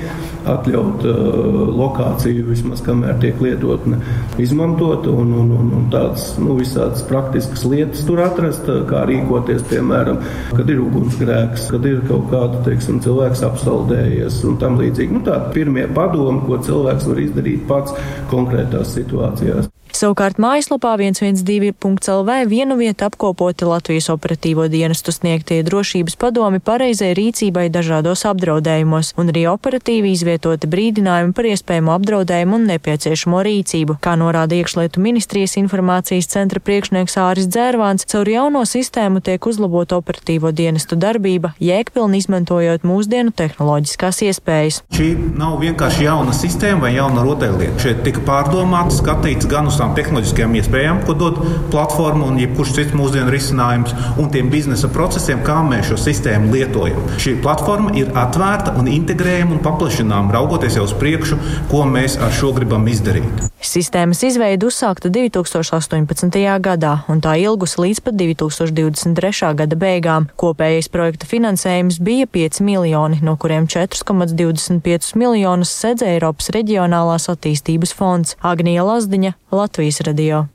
atļaut 0.49 1.05
uh, 1.05 1.61
lokāciju 1.77 2.47
vismaz 2.49 2.81
kamēr 2.83 3.21
tiek 3.21 3.37
lietotne 3.45 4.01
izmantota 4.41 5.13
un, 5.13 5.37
un, 5.37 5.53
un, 5.53 5.71
un 5.77 5.87
tādas 5.93 6.33
nu, 6.41 6.57
visādas 6.57 7.05
praktiskas 7.07 7.63
lietas 7.69 8.03
tur 8.09 8.25
atrast, 8.25 8.67
kā 8.89 9.02
rīkoties, 9.09 9.63
piemēram, 9.69 10.21
kad 10.53 10.69
ir 10.71 10.81
ugunsgrēks, 10.83 11.67
kad 11.73 11.85
ir 11.89 12.01
kaut 12.09 12.29
kāda, 12.33 12.63
teiksim, 12.67 13.01
cilvēks 13.03 13.45
apsaldējies 13.49 14.41
un 14.49 14.59
tam 14.61 14.79
līdzīgi. 14.81 15.19
Nu, 15.19 15.23
tādi 15.27 15.53
pirmie 15.59 15.87
padomi, 15.93 16.43
ko 16.47 16.59
cilvēks 16.63 17.07
var 17.11 17.23
izdarīt 17.27 17.67
pats 17.69 17.95
konkrētās 18.33 18.95
situācijās. 18.97 19.71
Savukārt 20.03 20.35
mājaslapā 20.35 20.97
112.lv 20.99 22.33
vienu 22.51 22.75
vietu 22.75 23.05
apkopoti 23.07 23.63
Latvijas 23.63 24.09
operatīvo 24.11 24.65
dienestu 24.67 25.13
sniegtie 25.15 25.61
drošības 25.63 26.17
padomi 26.19 26.59
pareizai 26.59 27.13
rīcībai 27.15 27.69
dažādos 27.71 28.25
apdraudējumos 28.27 29.13
un 29.15 29.31
arī 29.31 29.45
operatīvi 29.47 30.11
izvietoti 30.11 30.67
brīdinājumi 30.67 31.31
par 31.37 31.47
iespējamo 31.47 31.93
apdraudējumu 31.95 32.57
un 32.59 32.65
nepieciešamo 32.73 33.43
rīcību. 33.47 33.95
Kā 34.03 34.17
norāda 34.19 34.57
iekšlietu 34.57 34.99
ministrijas 35.05 35.55
informācijas 35.61 36.27
centra 36.35 36.59
priekšnieks 36.59 37.15
Āris 37.23 37.47
Dzērvāns, 37.47 38.03
caur 38.11 38.27
jauno 38.27 38.65
sistēmu 38.67 39.23
tiek 39.23 39.47
uzlabota 39.47 40.01
operatīvo 40.03 40.51
dienestu 40.51 40.99
darbība, 40.99 41.53
jēgpilni 41.63 42.19
izmantojot 42.19 42.83
mūsdienu 42.83 43.31
tehnoloģiskās 43.39 44.19
iespējas. 44.27 44.83
Šī 44.99 45.13
nav 45.39 45.61
vienkārši 45.63 46.09
jauna 46.09 46.35
sistēma 46.35 46.89
vai 46.89 46.93
jauna 46.97 47.23
rotaļlieta. 47.23 47.79
Šeit 47.87 48.03
tika 48.03 48.27
pārdomāts, 48.27 48.99
skatīts 48.99 49.47
gan 49.47 49.71
uz 49.71 49.79
tām 49.79 49.92
tehnoloģiskajām 49.97 50.57
iespējām, 50.59 51.01
ko 51.07 51.15
dod 51.17 51.39
platforma 51.73 52.27
un 52.29 52.39
jebkurš 52.41 52.75
cits 52.77 52.97
mūsdienu 52.97 53.31
risinājums, 53.33 53.95
un 54.21 54.29
tiem 54.33 54.51
biznesa 54.53 54.89
procesiem, 54.93 55.43
kā 55.45 55.59
mēs 55.67 55.91
šo 55.91 55.99
sistēmu 56.03 56.53
lietojam. 56.53 57.01
Šī 57.21 57.37
platforma 57.43 57.93
ir 57.99 58.11
atvērta 58.17 58.75
un 58.79 58.89
integrējama 58.91 59.57
un 59.57 59.63
paplašināma, 59.65 60.33
raugoties 60.35 60.77
jau 60.79 60.87
uz 60.87 60.95
priekšu, 60.99 61.39
ko 61.71 61.85
mēs 61.89 62.19
ar 62.21 62.33
šo 62.35 62.53
gribam 62.57 62.87
izdarīt. 62.91 63.49
Sistēmas 63.63 64.19
izveida 64.27 64.67
uzsākta 64.67 65.07
2018. 65.13 66.35
gadā, 66.63 66.97
un 67.07 67.21
tā 67.23 67.37
ilgusi 67.39 67.79
līdz 67.79 68.01
pat 68.03 68.17
2023. 68.19 69.53
gada 69.61 69.77
beigām. 69.79 70.27
Kopējais 70.39 70.89
projekta 70.91 71.29
finansējums 71.29 72.01
bija 72.03 72.27
5 72.27 72.59
miljoni, 72.65 73.21
no 73.23 73.37
kuriem 73.39 73.69
4,25 73.71 75.15
miljonus 75.19 75.71
sedz 75.71 76.03
Eiropas 76.03 76.51
reģionālās 76.55 77.29
attīstības 77.31 77.95
fonds 77.95 78.35
Agnija 78.43 78.83
Lazdiņa, 78.83 79.33
Latvijas 79.53 79.82
radio 80.05 80.45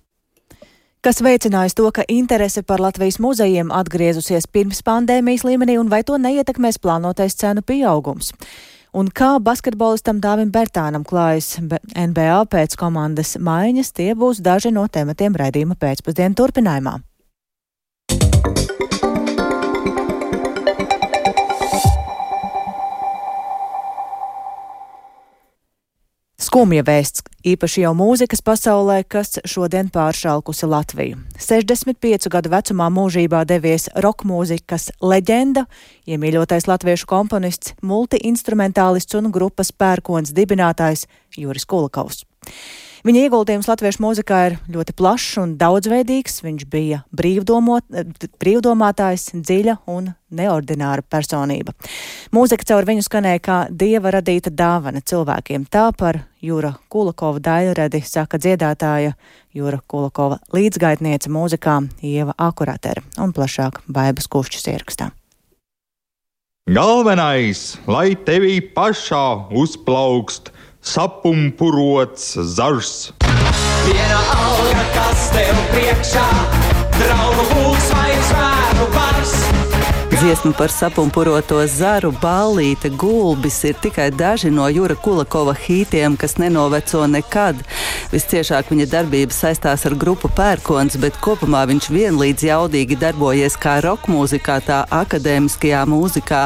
kas 1.08 1.22
veicinājis 1.24 1.76
to, 1.78 1.88
ka 1.94 2.04
interese 2.08 2.62
par 2.66 2.82
Latvijas 2.84 3.16
muzejiem 3.22 3.70
atgriezusies 3.72 4.48
pirms 4.52 4.82
pandēmijas 4.84 5.44
līmenī 5.46 5.78
un 5.80 5.88
vai 5.88 6.02
to 6.04 6.18
neietekmēs 6.20 6.80
plānotais 6.82 7.36
cenu 7.38 7.62
pieaugums. 7.62 8.32
Un 8.92 9.10
kā 9.12 9.34
basketbolistam 9.44 10.20
Dāvim 10.20 10.50
Bertānam 10.52 11.04
klājas 11.08 11.58
NBA 11.60 12.38
pēc 12.52 12.76
komandas 12.80 13.36
maiņas, 13.36 13.92
tie 13.92 14.14
būs 14.16 14.40
daži 14.44 14.72
no 14.74 14.86
tematiem 14.88 15.36
raidījuma 15.36 15.76
pēcpusdienu 15.80 16.36
turpinājumā. 16.36 16.98
Skumja 26.58 26.82
vēsts, 26.82 27.22
īpaši 27.46 27.84
jau 27.84 27.92
mūzikas 27.94 28.40
pasaulē, 28.42 29.04
kas 29.06 29.36
šodien 29.46 29.92
pāršalkusi 29.94 30.66
Latviju. 30.66 31.20
65 31.38 32.26
gadu 32.34 32.50
vecumā 32.50 32.88
mūžībā 32.90 33.44
devies 33.46 33.86
roka 34.02 34.26
mūzikas 34.26 34.88
leģenda, 34.98 35.68
iemīļotais 36.10 36.66
latviešu 36.66 37.06
komponists, 37.14 37.76
multiinstrumentālists 37.78 39.20
un 39.20 39.30
grupas 39.30 39.70
pērkons 39.70 40.34
dibinātājs 40.34 41.06
Juris 41.38 41.62
Kulakovs. 41.62 42.24
Viņa 43.06 43.20
ieguldījums 43.24 43.68
latviešu 43.70 44.02
mūzikā 44.02 44.38
ir 44.48 44.56
ļoti 44.74 44.92
plašs 44.98 45.38
un 45.40 45.52
daudzveidīgs. 45.60 46.40
Viņš 46.42 46.64
bija 46.68 46.98
brīvdomātājs, 47.14 49.28
dziļa 49.38 49.76
un 49.88 50.10
neordināra 50.34 51.04
personība. 51.06 51.72
Mūzika 52.34 52.66
caur 52.68 52.88
viņu 52.88 53.06
skanēja 53.06 53.40
kā 53.44 53.58
dieva 53.70 54.10
radīta 54.18 54.50
dāvana 54.50 55.00
cilvēkiem. 55.00 55.68
Tā 55.70 55.88
par 55.96 56.24
Jūra 56.44 56.74
Kulakova 56.90 57.40
daļradi 57.42 58.02
saka 58.04 58.38
dziedātāja 58.42 59.14
Jūra 59.54 59.78
Kulakova 59.86 60.40
līdzgaitniece 60.54 61.30
mūzikā 61.32 61.80
Ieva 62.02 62.34
Akuratere 62.36 63.02
un 63.22 63.32
plašāk 63.32 63.80
Baibas 63.86 64.28
Kušķis 64.28 64.68
ierakstā. 64.74 65.10
Galvenais, 66.68 67.78
lai 67.88 68.12
tevī 68.28 68.58
pašā 68.60 69.48
uzplaukst 69.56 70.52
sapumpurots 70.88 72.36
zažs. 72.56 73.12
Viena 73.84 74.20
alga, 74.32 74.84
kas 74.96 75.28
tev 75.34 75.60
priekšā, 75.74 76.26
draugu 76.96 77.44
pulks 77.52 77.92
vai 77.92 78.12
zvēru 78.30 78.90
bars. 78.96 79.36
Dziesma 80.18 80.52
par 80.52 80.70
sapumpuroto 80.70 81.60
zaru, 81.70 82.08
ballīte, 82.10 82.90
gulbis 82.90 83.60
ir 83.68 83.76
tikai 83.78 84.08
daži 84.10 84.48
no 84.50 84.64
Jūra 84.66 84.96
Kulakova 84.98 85.52
hītiem, 85.54 86.16
kas 86.18 86.40
nenoveco 86.42 87.04
nekad. 87.06 87.60
Visciešāk 88.10 88.72
viņa 88.72 88.88
darbība 88.90 89.30
saistās 89.36 89.86
ar 89.86 89.94
grupu 89.94 90.26
Pērkons, 90.34 90.96
bet 90.98 91.20
kopumā 91.22 91.60
viņš 91.70 91.86
vienlīdz 91.94 92.46
jaudīgi 92.48 92.98
darbojies 92.98 93.54
kā 93.62 93.76
roka 93.84 94.10
mūzikā, 94.10 94.56
tā 94.66 94.80
akadēmiskajā 94.96 95.84
mūzikā. 95.86 96.42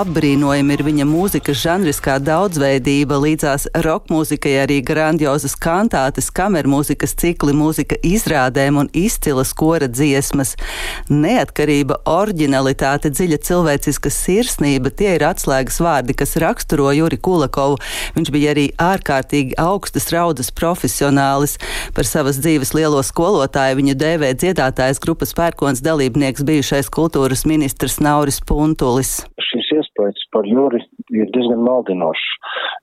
Apbrīnojami 0.00 0.74
ir 0.74 0.82
viņa 0.88 1.06
mūzikas 1.06 1.62
žanriskā 1.62 2.18
daudzveidība, 2.26 3.20
līdzās 3.22 3.68
roka 3.86 4.16
mūzikai 4.16 4.56
arī 4.64 4.80
grandiozas 4.82 5.54
kantātes, 5.54 6.32
kamermūzikas 6.34 7.14
cikli, 7.22 7.54
mūzika 7.54 8.02
izrādēm 8.02 8.82
un 8.82 8.90
izcilas 8.90 9.54
kora 9.54 9.86
dziesmas. 9.86 10.56
Neatkarība, 11.12 12.02
originalitāte, 12.18 13.11
dziļa 13.14 13.38
cilvēciska 13.46 14.10
sirsnība, 14.12 14.90
tie 14.90 15.14
ir 15.16 15.24
atslēgas 15.28 15.78
vārdi, 15.84 16.16
kas 16.18 16.34
raksturo 16.42 16.90
Juri 16.96 17.18
Kulakovu. 17.20 17.78
Viņš 18.16 18.32
bija 18.34 18.52
arī 18.54 18.66
ārkārtīgi 18.80 19.58
augstas 19.60 20.10
raudas 20.14 20.50
profesionālis. 20.54 21.58
Par 21.96 22.08
savas 22.08 22.40
dzīves 22.42 22.74
lielo 22.76 23.02
skolotāju 23.06 23.78
viņu 23.82 23.96
dēvē 24.00 24.32
dziedātājs 24.40 25.02
grupas 25.02 25.36
pērkons 25.38 25.84
dalībnieks 25.84 26.44
bijušais 26.48 26.90
kultūras 26.92 27.46
ministrs 27.48 28.00
Nauris 28.02 28.40
Puntulis. 28.48 29.20
Šis 29.52 29.61
iespējas 30.02 30.28
par 30.32 30.46
Juri 30.46 30.80
ir 31.12 31.30
diezgan 31.32 31.62
maldinošs. 31.62 32.28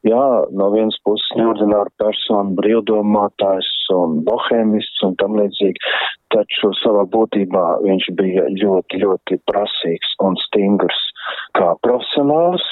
Jā, 0.07 0.45
no 0.51 0.69
vienas 0.71 0.97
puses 1.03 1.27
neordināra 1.35 1.89
persona, 1.97 2.55
brīvdomātājs 2.55 3.69
un 3.93 4.23
bohēmists 4.27 5.03
un 5.03 5.15
tam 5.19 5.35
līdzīgi, 5.39 5.79
taču 6.33 6.71
savā 6.83 7.05
būtībā 7.09 7.81
viņš 7.83 8.09
bija 8.15 8.47
ļoti, 8.61 9.01
ļoti 9.03 9.39
prasīgs 9.49 10.15
un 10.23 10.37
stingrs 10.47 10.99
kā 11.57 11.75
profesionāls, 11.83 12.63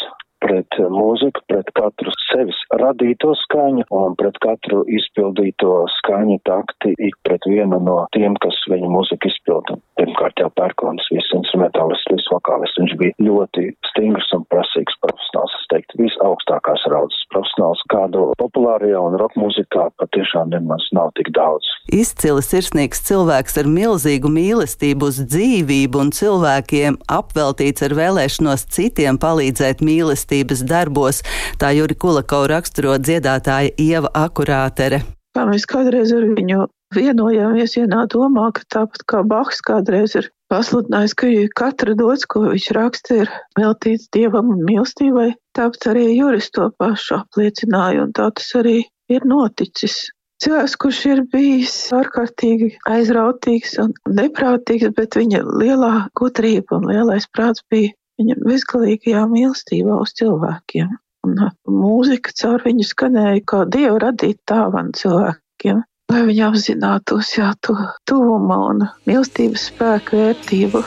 pret 0.47 0.79
mūziku, 0.93 1.43
pret 1.51 1.69
katru 1.75 2.13
sevis 2.29 2.57
radīto 2.79 3.33
skaņu 3.43 3.87
un 3.93 4.15
pret 4.19 4.37
katru 4.43 4.83
izpildīto 4.87 5.73
skaņu 5.99 6.39
takti 6.47 6.93
ik 7.09 7.17
pret 7.27 7.43
vienu 7.49 7.79
no 7.83 7.97
tiem, 8.15 8.37
kas 8.43 8.57
viņa 8.71 8.89
mūziku 8.93 9.31
izpilda. 9.31 9.77
Pirmkārt 9.99 10.39
jau 10.39 10.49
pērkons, 10.59 11.07
viss 11.11 11.33
instrumentālists, 11.35 12.07
viss 12.13 12.31
vokālists. 12.31 12.79
Viņš 12.79 12.95
bija 13.01 13.27
ļoti 13.27 13.71
stingrs 13.89 14.29
un 14.37 14.45
prasīgs 14.51 14.95
profesionāls, 15.03 15.55
es 15.57 15.69
teiktu, 15.73 15.99
visaugstākās 16.05 16.85
raudzes 16.93 17.27
profesionāls, 17.33 17.83
kādu 17.91 18.29
populārajā 18.39 19.01
un 19.09 19.17
roka 19.19 19.41
mūzikā 19.41 19.89
patiešām 19.99 20.53
nemaz 20.53 20.85
nav 20.95 21.11
tik 21.19 21.33
daudz. 21.35 21.67
Izcili 21.93 22.43
sirsnīgs 22.45 23.01
cilvēks 23.09 23.57
ar 23.61 23.71
milzīgu 23.71 24.31
mīlestību 24.31 25.09
uz 25.09 25.21
dzīvību 25.25 26.03
un 26.03 26.13
cilvēkiem 26.15 26.99
apveltīts 27.17 27.85
ar 27.87 27.97
vēlēšanos 27.97 28.67
citiem 28.75 29.19
palīdzēt 29.23 29.81
mīlestību 29.81 30.36
mīlestības 30.37 30.65
darbos, 30.67 31.23
tā 31.59 31.73
Juri 31.73 31.95
Kulakau 31.95 32.47
raksturo 32.47 32.97
dziedātāja 32.97 33.73
Ieva 33.77 34.09
Akurātere. 34.13 35.01
Kā 35.35 35.45
mēs 35.45 35.65
kādreiz 35.65 36.11
ar 36.13 36.23
viņu 36.23 36.67
vienojāmies 36.95 37.77
vienā 37.77 38.07
domā, 38.09 38.51
ka 38.53 38.61
tāpat 38.69 39.03
kā 39.07 39.23
Bahs 39.23 39.61
kādreiz 39.61 40.15
ir 40.15 40.29
pasludinājis, 40.49 41.13
ka 41.13 41.27
katra 41.55 41.95
dots, 41.95 42.25
ko 42.25 42.47
viņš 42.47 42.71
raksta, 42.73 43.23
ir 43.23 43.29
veltīts 43.57 44.09
dievam 44.13 44.49
un 44.53 44.63
mīlestībai, 44.65 45.35
tāpat 45.53 45.89
arī 45.91 46.15
Juris 46.17 46.49
to 46.51 46.71
pašu 46.79 47.21
apliecināja, 47.21 48.05
un 48.05 48.13
tā 48.13 48.31
tas 48.31 48.53
arī 48.55 48.85
ir 49.09 49.25
noticis. 49.25 50.07
Cilvēks, 50.37 50.75
kurš 50.77 50.97
ir 51.09 51.23
bijis 51.33 51.75
ārkārtīgi 51.97 52.75
aizrautīgs 52.85 53.79
un 53.81 53.95
neprātīgs, 54.05 54.93
bet 54.93 55.17
viņa 55.17 55.41
lielā 55.43 55.93
gudrība 56.13 56.77
un 56.77 56.85
lielais 56.91 57.25
prāts 57.33 57.65
bija 57.73 57.96
viņa 58.21 58.37
bezgalīgajā 58.43 59.25
mīlestībā 59.31 59.99
uz 60.03 60.13
cilvēkiem. 60.19 60.95
Un 61.27 61.39
mūzika 61.81 62.33
caur 62.39 62.63
viņu 62.63 62.85
skanēja 62.87 63.43
kā 63.51 63.63
dievu 63.73 63.99
radīta 64.03 64.53
dāvana 64.53 64.95
cilvēkiem, 64.95 65.81
lai 66.13 66.21
viņi 66.29 66.45
apzinātos 66.47 67.33
jā, 67.35 67.51
to 67.65 67.75
tuvuma 68.07 68.61
un 68.69 68.87
mīlestības 69.09 69.67
spēku 69.71 70.21
vērtību. 70.21 70.85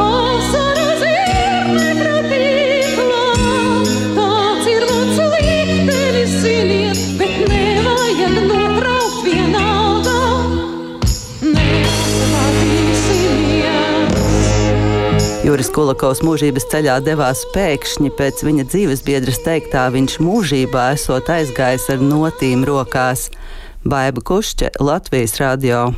Oh! 0.00 0.29
Juris 15.50 15.66
Kulakovs 15.74 16.20
mūžības 16.22 16.68
ceļā 16.70 16.92
devās 17.02 17.40
pēkšņi 17.50 18.12
pēc 18.14 18.42
viņa 18.46 18.64
dzīves 18.68 19.00
biedras 19.02 19.40
teiktā, 19.42 19.88
viņš 19.90 20.20
mūžībā 20.22 20.84
esot 20.94 21.26
aizgājis 21.34 21.88
ar 21.90 22.04
notīm 22.04 22.62
rokās. 22.68 23.24
Baiba 23.82 24.22
Kušķe, 24.22 24.68
Latvijas 24.78 25.34
radio. 25.42 25.88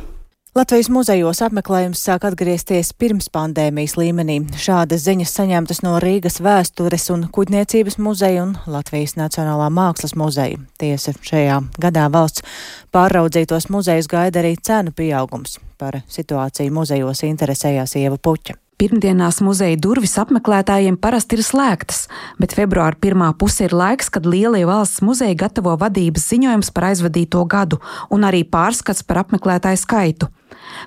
Latvijas 0.57 0.89
muzejos 0.89 1.43
apmeklējums 1.45 2.01
sāk 2.01 2.25
atgriezties 2.31 2.95
pirms 2.97 3.29
pandēmijas 3.29 3.93
līmenī. 3.99 4.39
Šādas 4.57 5.05
ziņas 5.05 5.35
saņemtas 5.37 5.83
no 5.85 5.99
Rīgas 6.01 6.39
vēstures 6.41 7.05
un 7.13 7.27
kuģniecības 7.29 7.99
muzeja 8.01 8.47
un 8.47 8.57
Latvijas 8.65 9.13
Nacionālā 9.21 9.69
mākslas 9.69 10.17
muzeja. 10.17 10.57
Tiesa 10.81 11.13
šajā 11.13 11.61
gadā 11.77 12.09
valsts 12.09 12.41
pārraudzītos 12.89 13.69
muzejus 13.69 14.09
gaida 14.09 14.41
arī 14.41 14.57
cenu 14.57 14.97
pieaugums. 14.97 15.59
Par 15.77 16.01
situāciju 16.09 16.73
muzejos 16.73 17.21
interesējās 17.29 17.99
Ieva 18.01 18.17
Puķa. 18.17 18.62
Pirmdienās 18.81 19.37
muzeja 19.45 19.77
durvis 19.77 20.15
apmeklētājiem 20.17 20.95
parasti 20.97 21.37
ir 21.37 21.43
slēgtas, 21.45 22.07
bet 22.41 22.55
februāra 22.57 22.97
pirmā 22.99 23.29
puse 23.37 23.67
ir 23.67 23.75
laiks, 23.77 24.09
kad 24.09 24.25
lielie 24.25 24.65
valsts 24.65 25.03
muzeji 25.05 25.37
gatavo 25.37 25.75
vadības 25.79 26.25
ziņojums 26.31 26.73
par 26.73 26.89
aizvadīto 26.89 27.43
gadu 27.45 27.77
un 28.09 28.25
arī 28.25 28.41
pārskats 28.43 29.05
par 29.05 29.21
apmeklētāju 29.23 29.83
skaitu. 29.83 30.31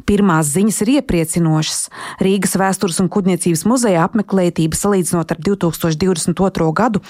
Pirmās 0.06 0.50
ziņas 0.54 0.80
ir 0.84 0.92
iepriecinošas. 0.98 1.80
Rīgas 2.22 2.56
vēstures 2.60 3.00
un 3.02 3.10
kuģniecības 3.12 3.64
muzeja 3.68 4.04
apmeklētība 4.06 4.78
salīdzinot 4.78 5.34
ar 5.34 5.40
2022. 5.42 6.70
gadu 6.76 7.02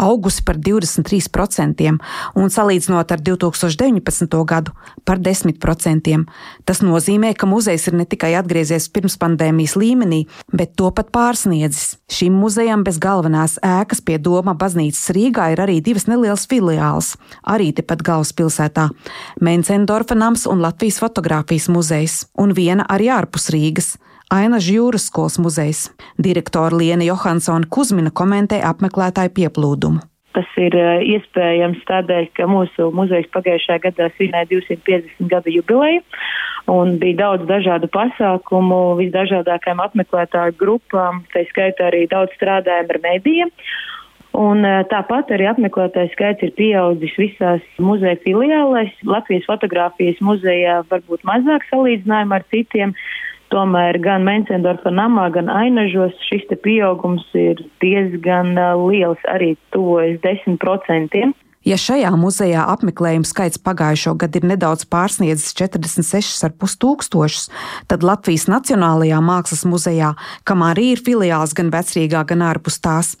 augusi 0.00 0.44
par 0.44 0.58
23% 0.58 1.90
un 2.34 2.50
salīdzinot 2.50 3.14
ar 3.14 3.24
2019. 3.24 4.44
gadu 4.44 4.74
par 5.04 5.18
10%. 5.18 6.24
Tas 6.64 6.82
nozīmē, 6.84 7.34
ka 7.36 7.48
muzejs 7.48 7.88
ir 7.90 7.98
ne 7.98 8.06
tikai 8.08 8.34
atgriezies 8.38 8.88
pirms 8.92 9.16
pandēmijas 9.20 9.76
līmenī, 9.80 10.24
bet 10.52 10.74
to 10.78 10.90
pat 10.94 11.10
pārsniedzis. 11.14 11.96
Šim 12.10 12.36
muzejam 12.38 12.84
bez 12.86 13.00
galvenās 13.02 13.56
ēkas 13.64 14.02
pie 14.04 14.18
Doma 14.22 14.54
baznīcas 14.58 15.10
Rīgā 15.16 15.50
ir 15.54 15.64
arī 15.64 15.80
divas 15.84 16.06
nelielas 16.10 16.46
filiāles, 16.50 17.14
arī 17.42 17.72
tepat 17.74 18.04
galvaspilsētā- 18.06 18.90
Mencendorfa 19.44 20.14
nams 20.14 20.46
un 20.46 20.60
Latvijas 20.60 21.00
fotografijas 21.02 21.68
muzejs 21.68 22.23
un 22.38 22.54
viena 22.56 22.86
arī 22.90 23.10
ārpus 23.14 23.50
Rīgas. 23.54 23.94
Ainaža 24.32 24.72
jūras 24.78 25.10
skolas 25.10 25.36
muzejs. 25.38 25.90
Direktora 26.18 26.74
Liena 26.76 27.04
Johansona 27.06 27.68
Kuzmina 27.70 28.10
komentē 28.10 28.62
apmeklētāju 28.64 29.34
pieplūdumu. 29.36 30.02
Tas 30.34 30.48
ir 30.58 30.74
eh, 30.74 31.04
iespējams 31.14 31.84
tādēļ, 31.86 32.30
ka 32.34 32.48
mūsu 32.50 32.88
muzejs 32.96 33.28
pagājušajā 33.36 33.82
gadā 33.84 34.08
svinēja 34.16 34.50
250 34.50 35.30
gada 35.30 35.52
jubileju 35.54 36.02
un 36.74 36.96
bija 36.98 37.18
daudz 37.20 37.46
dažādu 37.46 37.90
pasākumu 37.92 38.96
visdažādākajām 38.98 39.82
apmeklētāju 39.84 40.56
grupām, 40.58 41.22
tā 41.34 41.44
skaitā 41.50 41.90
arī 41.90 42.06
daudz 42.10 42.34
strādājumu 42.38 42.96
ar 42.96 43.00
medijiem. 43.04 43.52
Un 44.34 44.66
eh, 44.66 44.80
tāpat 44.90 45.30
arī 45.36 45.46
apmeklētāju 45.46 46.10
skaits 46.10 46.42
ir 46.42 46.50
pieaudzis 46.58 47.14
visās 47.20 47.62
muzeja 47.78 48.18
filiālēs. 48.24 48.90
Latvijas 49.06 49.46
fotografijas 49.46 50.18
muzejā 50.24 50.80
varbūt 50.90 51.22
mazāk 51.28 51.66
salīdzinājumā 51.68 52.40
ar 52.40 52.46
citiem. 52.50 52.96
Tomēr 53.54 54.00
gan 54.02 54.24
Mencendorfa 54.26 54.90
namā, 54.90 55.28
gan 55.30 55.46
Ainažos 55.52 56.16
šis 56.26 56.48
pieaugums 56.64 57.28
ir 57.38 57.62
diezgan 57.84 58.58
eh, 58.58 58.74
liels, 58.82 59.22
arī 59.30 59.54
tuvojas 59.76 60.18
10%. 60.26 61.30
Ja 61.64 61.78
šajā 61.80 62.10
muzejā 62.20 62.66
apmeklējumu 62.74 63.24
skaits 63.24 63.60
pagājušo 63.64 64.12
gadu 64.20 64.40
ir 64.40 64.48
nedaudz 64.50 64.84
pārsniedzis 64.84 65.54
46,5 65.56 66.76
tūkstošus, 66.84 67.46
tad 67.88 68.04
Latvijas 68.04 68.44
Nacionālajā 68.52 69.22
Mākslas 69.24 69.64
muzejā, 69.68 70.12
kam 70.44 70.64
arī 70.66 70.90
ir 70.92 71.00
filiāls 71.06 71.56
gan 71.56 71.72
vecrīgā, 71.72 72.26
gan 72.28 72.44
ārpus 72.44 72.76
tās, 72.84 73.14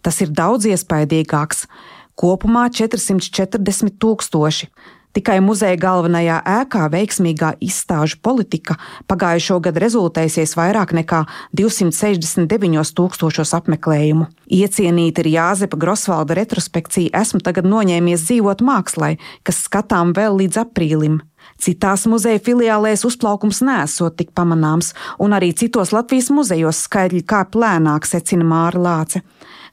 tas 0.00 0.20
ir 0.24 0.32
daudz 0.32 0.70
iespaidīgāks- 0.72 1.66
kopumā 2.20 2.70
440 2.72 4.00
tūkstoši. 4.00 4.70
Tikai 5.10 5.40
muzeja 5.42 5.74
galvenajā 5.74 6.36
ēkā 6.46 6.84
veiksmīgā 6.92 7.56
izstāžu 7.66 8.20
politika 8.22 8.76
pagājušo 9.10 9.56
gadu 9.64 9.82
rezultējusies 9.82 10.54
vairāk 10.54 10.94
nekā 10.94 11.24
269 11.58 12.92
tūkstošos 12.94 13.54
apmeklējumu. 13.58 14.28
Iecienīta 14.54 15.24
ir 15.24 15.32
Jāzepa 15.32 15.80
Grosvalda 15.82 16.38
retrospekcija 16.38 17.10
Esmu 17.24 17.42
tagad 17.42 17.66
noņēmies 17.66 18.28
dzīvot 18.28 18.62
mākslai, 18.62 19.16
kas 19.42 19.64
skatām 19.66 20.14
vēl 20.14 20.38
līdz 20.44 20.62
aprīlim. 20.62 21.18
Citās 21.58 22.06
muzeja 22.06 22.38
filiālēs 22.46 23.02
uzplaukums 23.08 23.64
nesot 23.66 24.14
tik 24.20 24.30
pamanāms, 24.36 24.94
un 25.18 25.34
arī 25.34 25.50
citos 25.58 25.90
Latvijas 25.90 26.30
muzejos 26.30 26.84
skaidri 26.86 27.24
kāp 27.26 27.58
lēnāk, 27.58 28.06
secina 28.06 28.46
Māra 28.46 28.78
Lāce 28.78 29.24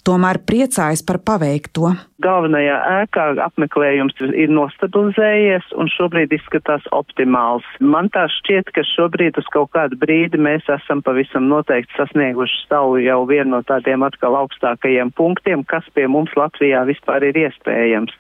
tomēr 0.06 0.40
priecājas 0.48 1.04
par 1.08 1.20
paveikto. 1.26 1.94
Galvenajā 2.24 2.78
ēkā 3.04 3.26
apmeklējums 3.46 4.16
ir 4.34 4.50
nostabilizējies 4.50 5.68
un 5.78 5.90
šobrīd 5.94 6.32
izskatās 6.34 6.86
optimāls. 6.96 7.66
Man 7.80 8.10
tā 8.14 8.26
šķiet, 8.34 8.72
ka 8.74 8.82
šobrīd 8.88 9.38
uz 9.38 9.46
kaut 9.54 9.70
kādu 9.78 10.00
brīdi 10.02 10.40
mēs 10.42 10.66
esam 10.74 11.04
pavisam 11.06 11.46
noteikti 11.52 11.94
sasnieguši 12.00 12.64
savu 12.66 12.98
jau 13.04 13.20
vienu 13.30 13.54
no 13.54 13.62
tādiem 13.68 14.06
atkal 14.08 14.40
augstākajiem 14.42 15.14
punktiem, 15.18 15.62
kas 15.70 15.86
pie 15.94 16.08
mums 16.10 16.34
Latvijā 16.40 16.82
vispār 16.90 17.30
ir 17.30 17.38
iespējams. 17.46 18.18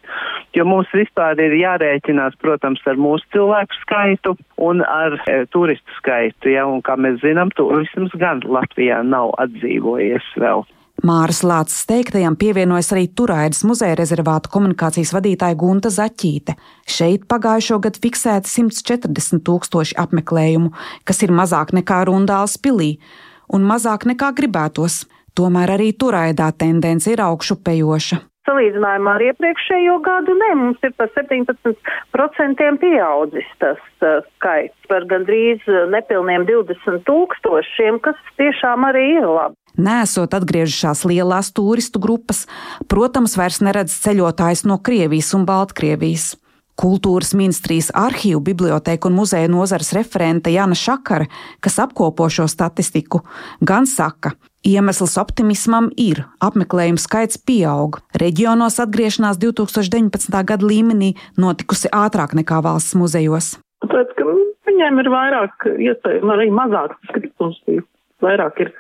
Jo 0.54 0.68
mums 0.70 0.94
vispār 0.94 1.40
ir 1.42 1.58
jārēķinās, 1.58 2.38
protams, 2.42 2.86
ar 2.86 3.02
mūsu 3.02 3.26
cilvēku 3.34 3.82
skaitu 3.82 4.38
un 4.62 4.86
ar 4.86 5.18
e, 5.26 5.42
turistu 5.54 5.98
skaitu, 5.98 6.54
ja, 6.54 6.70
un 6.70 6.86
kā 6.86 6.96
mēs 7.02 7.20
zinām, 7.26 7.50
turisms 7.58 8.14
gan 8.22 8.46
Latvijā 8.46 9.02
nav 9.06 9.34
atdzīvojies 9.42 10.36
vēl. 10.38 10.68
Māras 11.06 11.44
Lācis 11.46 11.84
teiktajam 11.86 12.34
pievienojas 12.42 12.88
arī 12.96 13.04
Turaidas 13.14 13.60
muzeja 13.70 13.94
rezervāta 14.00 14.50
komunikācijas 14.50 15.12
vadītāja 15.14 15.58
Gunta 15.60 15.92
Zaķīte. 15.94 16.56
Šeit 16.90 17.28
pagājušo 17.30 17.78
gadu 17.84 18.02
fiksēti 18.02 18.50
140 18.50 19.44
tūkstoši 19.46 19.98
apmeklējumu, 20.02 20.72
kas 21.06 21.22
ir 21.22 21.36
mazāk 21.38 21.76
nekā 21.78 22.00
Rundāls 22.10 22.58
pilī 22.58 22.96
un 23.54 23.68
mazāk 23.70 24.08
nekā 24.10 24.32
gribētos. 24.40 25.04
Tomēr 25.38 25.76
arī 25.76 25.92
Turaidā 25.94 26.50
tendence 26.58 27.14
ir 27.14 27.22
augšupejoša. 27.22 28.18
Salīdzinājumā 28.50 29.14
ar 29.20 29.26
iepriekšējo 29.28 30.00
gadu 30.02 30.34
ne, 30.40 30.50
mums 30.58 30.82
ir 30.88 30.96
par 30.98 31.12
17% 31.14 32.82
pieaudzis 32.82 33.54
tas 33.62 33.78
uh, 34.02 34.26
skaits 34.34 34.90
par 34.90 35.06
gandrīz 35.06 35.62
nepilniem 35.94 36.48
20 36.50 37.06
tūkstošiem, 37.06 38.02
kas 38.02 38.18
tiešām 38.42 38.88
arī 38.90 39.10
ir 39.20 39.30
labi. 39.30 39.60
Nesot 39.78 40.34
atgriežušās 40.34 41.04
lielās 41.06 41.52
turistu 41.54 42.02
grupas, 42.02 42.48
protams, 42.90 43.38
vairs 43.38 43.62
neredz 43.62 43.94
ceļotājs 44.02 44.66
no 44.66 44.80
Krievijas 44.82 45.34
un 45.38 45.46
Baltkrievijas. 45.46 46.34
Kultūras 46.78 47.32
ministrijas 47.34 47.88
arhīvu, 47.98 48.42
bibliotēku 48.52 49.10
un 49.10 49.16
muzeja 49.18 49.50
nozares 49.50 49.96
referente 49.98 50.52
Jana 50.54 50.78
Šakara, 50.78 51.26
kas 51.62 51.80
apkopo 51.82 52.28
šo 52.30 52.46
statistiku, 52.50 53.24
gan 53.66 53.90
saka, 53.90 54.36
iemesls 54.62 55.16
optimismam 55.18 55.90
ir 55.98 56.22
apmeklējumu 56.44 57.02
skaits 57.02 57.42
pieaug. 57.42 57.98
Reģionos 58.22 58.78
atgriešanās 58.84 59.42
2019. 59.42 60.42
gada 60.46 60.70
līmenī 60.70 61.16
notikusi 61.38 61.90
ātrāk 61.90 62.38
nekā 62.38 62.62
valsts 62.66 62.98
muzejos. 62.98 63.56
Tāpēc, 63.86 64.14
ka 64.18 64.28
viņiem 64.70 65.02
ir 65.02 65.14
vairāk 65.14 65.70
iespēju, 65.74 66.30
arī 66.34 66.50
mazāk 66.54 66.94
skatījums, 67.10 67.62
vairāk 68.22 68.62
ir 68.66 68.74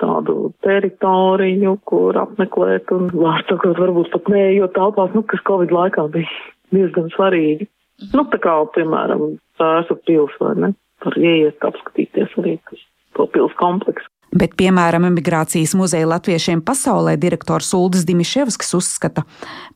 tādu 0.00 0.50
teritoriju, 0.64 1.76
kur 1.88 2.18
apmeklēt 2.20 2.92
un, 2.96 3.08
vārdsakot, 3.14 3.78
varbūt 3.78 4.10
pat 4.14 4.30
neejot 4.32 4.74
telpās, 4.76 5.12
nu, 5.16 5.24
kas 5.30 5.44
Covid 5.48 5.74
laikā 5.74 6.06
bija 6.14 6.40
diezgan 6.74 7.10
svarīgi. 7.14 7.68
Nu, 8.14 8.24
tā 8.32 8.40
kā, 8.42 8.56
piemēram, 8.76 9.36
Sēsu 9.60 9.98
pils 10.08 10.36
vai 10.40 10.54
ne, 10.56 10.72
var 11.04 11.18
ieiet 11.20 11.66
apskatīties 11.68 12.38
arī 12.40 12.56
to 13.16 13.26
pils 13.34 13.54
kompleksu. 13.60 14.09
Bet, 14.30 14.52
piemēram, 14.54 15.08
emigrācijas 15.08 15.72
muzeja 15.74 16.06
latviešiem 16.06 16.60
pasaulē 16.62 17.16
direktors 17.18 17.72
Uldis 17.74 18.04
Dimiševskis 18.06 18.76
uzskata, 18.78 19.24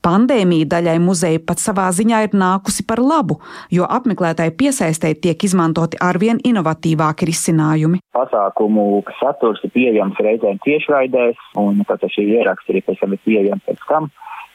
pandēmija 0.06 0.68
daļai 0.76 0.94
muzeja 1.02 1.40
pat 1.42 1.58
savā 1.58 1.88
ziņā 1.96 2.20
ir 2.28 2.36
nākusi 2.38 2.84
par 2.86 3.02
labu, 3.02 3.40
jo 3.74 3.88
apmeklētāju 3.96 4.54
piesaistē 4.60 5.10
tiek 5.18 5.42
izmantoti 5.48 5.98
arvien 5.98 6.38
inovatīvāki 6.38 7.26
risinājumi. 7.32 7.98
Pasākumu 8.14 9.02
saturs 9.18 9.64
ir 9.66 9.74
pieejams 9.74 10.22
reizēm 10.22 10.62
tiešraidēs, 10.62 11.40
un 11.58 11.82
tad 11.90 12.06
šī 12.14 12.28
ieraksta 12.38 12.70
arī 12.70 12.84
pēc 12.86 13.02
tam 13.02 13.18
ir 13.18 13.24
pieejama 13.26 13.66
pēc 13.66 13.82
tam. 13.90 14.06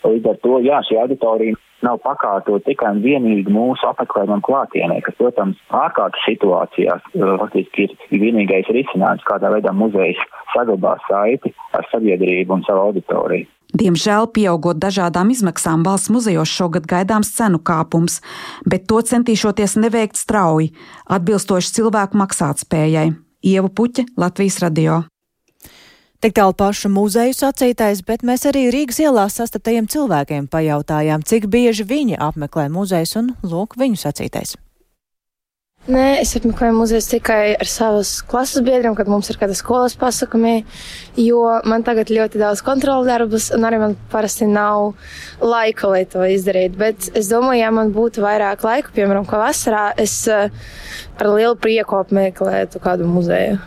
Līdz 0.05 0.29
ar 0.31 0.38
to, 0.43 0.59
jā, 0.63 0.79
šī 0.88 0.99
auditorija 1.01 1.57
nav 1.83 1.99
pakārtot 2.03 2.63
tikai 2.67 2.91
un 2.95 3.03
vienīgi 3.03 3.51
mūsu 3.51 3.88
apmeklējumam 3.89 4.41
klātienē, 4.43 4.99
kas, 5.05 5.15
protams, 5.19 5.59
ārkārtas 5.75 6.25
situācijās 6.27 7.05
uh, 7.13 7.35
faktiski 7.41 7.88
ir 7.89 8.23
vienīgais 8.23 8.67
risinājums, 8.75 9.23
kādā 9.27 9.51
veidā 9.53 9.73
muzejs 9.75 10.19
saglabā 10.55 10.97
saiti 11.07 11.53
ar 11.77 11.88
sabiedrību 11.91 12.57
un 12.57 12.65
savu 12.67 12.89
auditoriju. 12.89 13.47
Diemžēl, 13.79 14.31
pieaugot 14.33 14.79
dažādām 14.81 15.29
izmaksām, 15.29 15.83
valsts 15.85 16.09
muzejos 16.09 16.49
šogad 16.49 16.88
gaidāms 16.89 17.29
cenu 17.35 17.59
kāpums, 17.62 18.17
bet 18.65 18.88
to 18.89 18.97
centīšoties 19.05 19.77
neveikt 19.77 20.17
strauji, 20.17 20.71
atbilstoši 21.05 21.75
cilvēku 21.77 22.17
maksātspējai. 22.17 23.12
Ieva 23.45 23.69
Puķa, 23.69 24.09
Latvijas 24.17 24.57
radio. 24.65 25.03
Tik 26.19 26.34
tālu 26.36 26.51
pašu 26.51 26.89
muzeju 26.91 27.32
sacītais, 27.32 28.01
bet 28.03 28.25
mēs 28.27 28.41
arī 28.49 28.65
Rīgas 28.75 28.97
ielās 28.99 29.38
sastaptajiem 29.39 29.86
cilvēkiem 29.88 30.49
pajautājām, 30.51 31.21
cik 31.23 31.47
bieži 31.47 31.86
viņi 31.88 32.19
apmeklē 32.19 32.65
muzejus 32.73 33.15
un 33.21 33.29
lūk 33.39 33.77
viņu 33.79 34.01
sacītais. 34.01 34.58
Nē, 35.88 36.19
es 36.19 36.36
apmeklēju 36.36 36.75
muzeju 36.75 37.05
tikai 37.13 37.55
ar 37.55 37.71
savus 37.71 38.12
klases 38.27 38.65
biedriem, 38.67 38.97
kad 38.99 39.08
mums 39.08 39.32
ir 39.32 39.39
kāda 39.39 39.55
skolas 39.55 39.95
pasakumi, 39.95 40.65
jo 41.23 41.39
man 41.63 41.88
tagad 41.88 42.12
ļoti 42.12 42.43
daudz 42.43 42.65
kontrolu 42.67 43.08
darbus, 43.08 43.47
un 43.55 43.63
arī 43.63 43.79
man 43.79 43.95
parasti 44.12 44.43
nav 44.43 44.91
laika, 45.39 45.88
lai 45.88 46.03
to 46.03 46.27
izdarītu. 46.27 46.75
Bet 46.84 47.10
es 47.15 47.32
domāju, 47.32 47.63
ja 47.63 47.71
man 47.71 47.95
būtu 47.95 48.27
vairāk 48.27 48.67
laika, 48.67 48.91
piemēram, 48.91 49.23
kā 49.23 49.39
vasarā, 49.39 49.88
es 49.95 50.19
eh, 50.27 50.51
ar 51.15 51.32
lielu 51.32 51.55
prieku 51.55 52.03
apmeklētu 52.03 52.84
kādu 52.84 53.08
muzeju. 53.08 53.62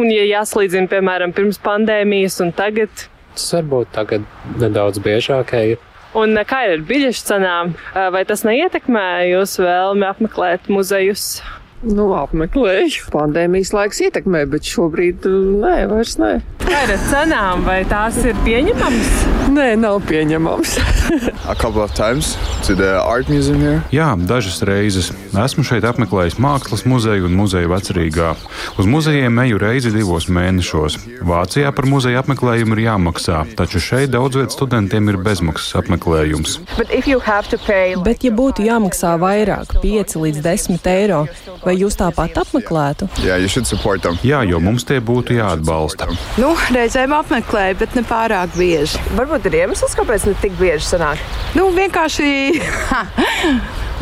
Un, 0.00 0.10
ja 0.10 0.24
jāslīdzina, 0.26 0.90
piemēram, 0.90 1.34
pirms 1.36 1.60
pandēmijas 1.62 2.40
un 2.42 2.50
tagad? 2.56 3.06
Tas 3.34 3.50
varbūt 3.56 3.92
tagad 3.94 4.24
nedaudz 4.60 4.98
biežāk 5.02 5.54
ir. 5.58 5.82
Un 6.14 6.38
kā 6.46 6.60
ir 6.68 6.76
ar 6.76 6.82
biļešu 6.86 7.26
cenām? 7.26 7.74
Vai 8.14 8.22
tas 8.26 8.44
neietekmē 8.46 9.06
jūsu 9.32 9.64
vēlmi 9.66 10.06
apmeklēt 10.06 10.70
muzejus? 10.70 11.42
Nu, 11.84 12.08
apmeklēju. 12.16 13.10
Pandēmijas 13.12 13.74
laiks 13.76 14.00
ietekmē, 14.06 14.44
bet 14.50 14.64
šobrīd 14.70 15.26
nē, 15.60 15.74
vairs 15.90 16.16
nē. 16.22 16.32
Kā 16.64 16.86
ir 16.86 16.94
ar 16.94 17.02
cenām? 17.10 17.66
Vai 17.66 17.82
tās 17.90 18.22
ir 18.24 18.38
pieņemamas? 18.46 19.18
Nē, 19.52 19.74
nav 19.82 20.00
pieņemamas. 20.08 20.78
Jā, 23.94 24.12
dažas 24.16 24.60
reizes. 24.66 25.10
Esmu 25.34 25.64
šeit 25.66 25.84
apmeklējis 25.88 26.38
mākslas 26.42 26.84
muzeju 26.88 27.28
un 27.28 27.36
muzeju 27.38 27.72
vecrīgā. 27.72 28.34
Uz 28.80 28.88
muzejiem 28.88 29.38
eju 29.44 29.60
reizi 29.62 29.92
divos 29.94 30.28
mēnešos. 30.32 30.98
Vācijā 31.26 31.72
par 31.74 31.88
muzeju 31.90 32.20
apmeklējumu 32.22 32.78
ir 32.78 32.84
jāmaksā, 32.86 33.42
taču 33.58 33.82
šeit 33.82 34.14
daudz 34.14 34.38
vietu 34.40 34.56
studentiem 34.56 35.12
ir 35.12 35.20
bezmaksas 35.20 35.76
apmeklējums. 35.82 36.56
Pay... 37.64 37.96
Bet, 38.04 38.24
ja 38.24 38.32
būtu 38.34 38.64
jāmaksā 38.66 39.14
vairāk, 39.20 39.76
5 39.82 40.16
līdz 40.22 40.42
10 40.44 40.88
eiro, 40.94 41.20
vai 41.64 41.76
jūs 41.78 41.98
tāpat 42.00 42.40
apmeklētu? 42.44 43.08
Jā, 43.24 43.38
Jā 44.24 44.44
jo 44.48 44.60
mums 44.62 44.86
tie 44.88 45.00
būtu 45.04 45.36
jāatbalsta. 45.38 46.08
Nu, 46.40 46.52
reizēm 46.74 47.14
apmeklēju, 47.16 47.78
bet 47.80 47.96
ne 47.98 48.04
pārāk 48.06 48.54
bieži. 48.58 49.00
Varbūt 49.18 49.48
ir 49.50 49.60
iemesls, 49.62 49.96
kāpēc 49.98 50.28
ne 50.28 50.34
tik 50.42 50.56
bieži 50.60 50.93
sanāk? 50.94 51.22
Nu, 51.54 51.68
vienkārši 51.74 52.26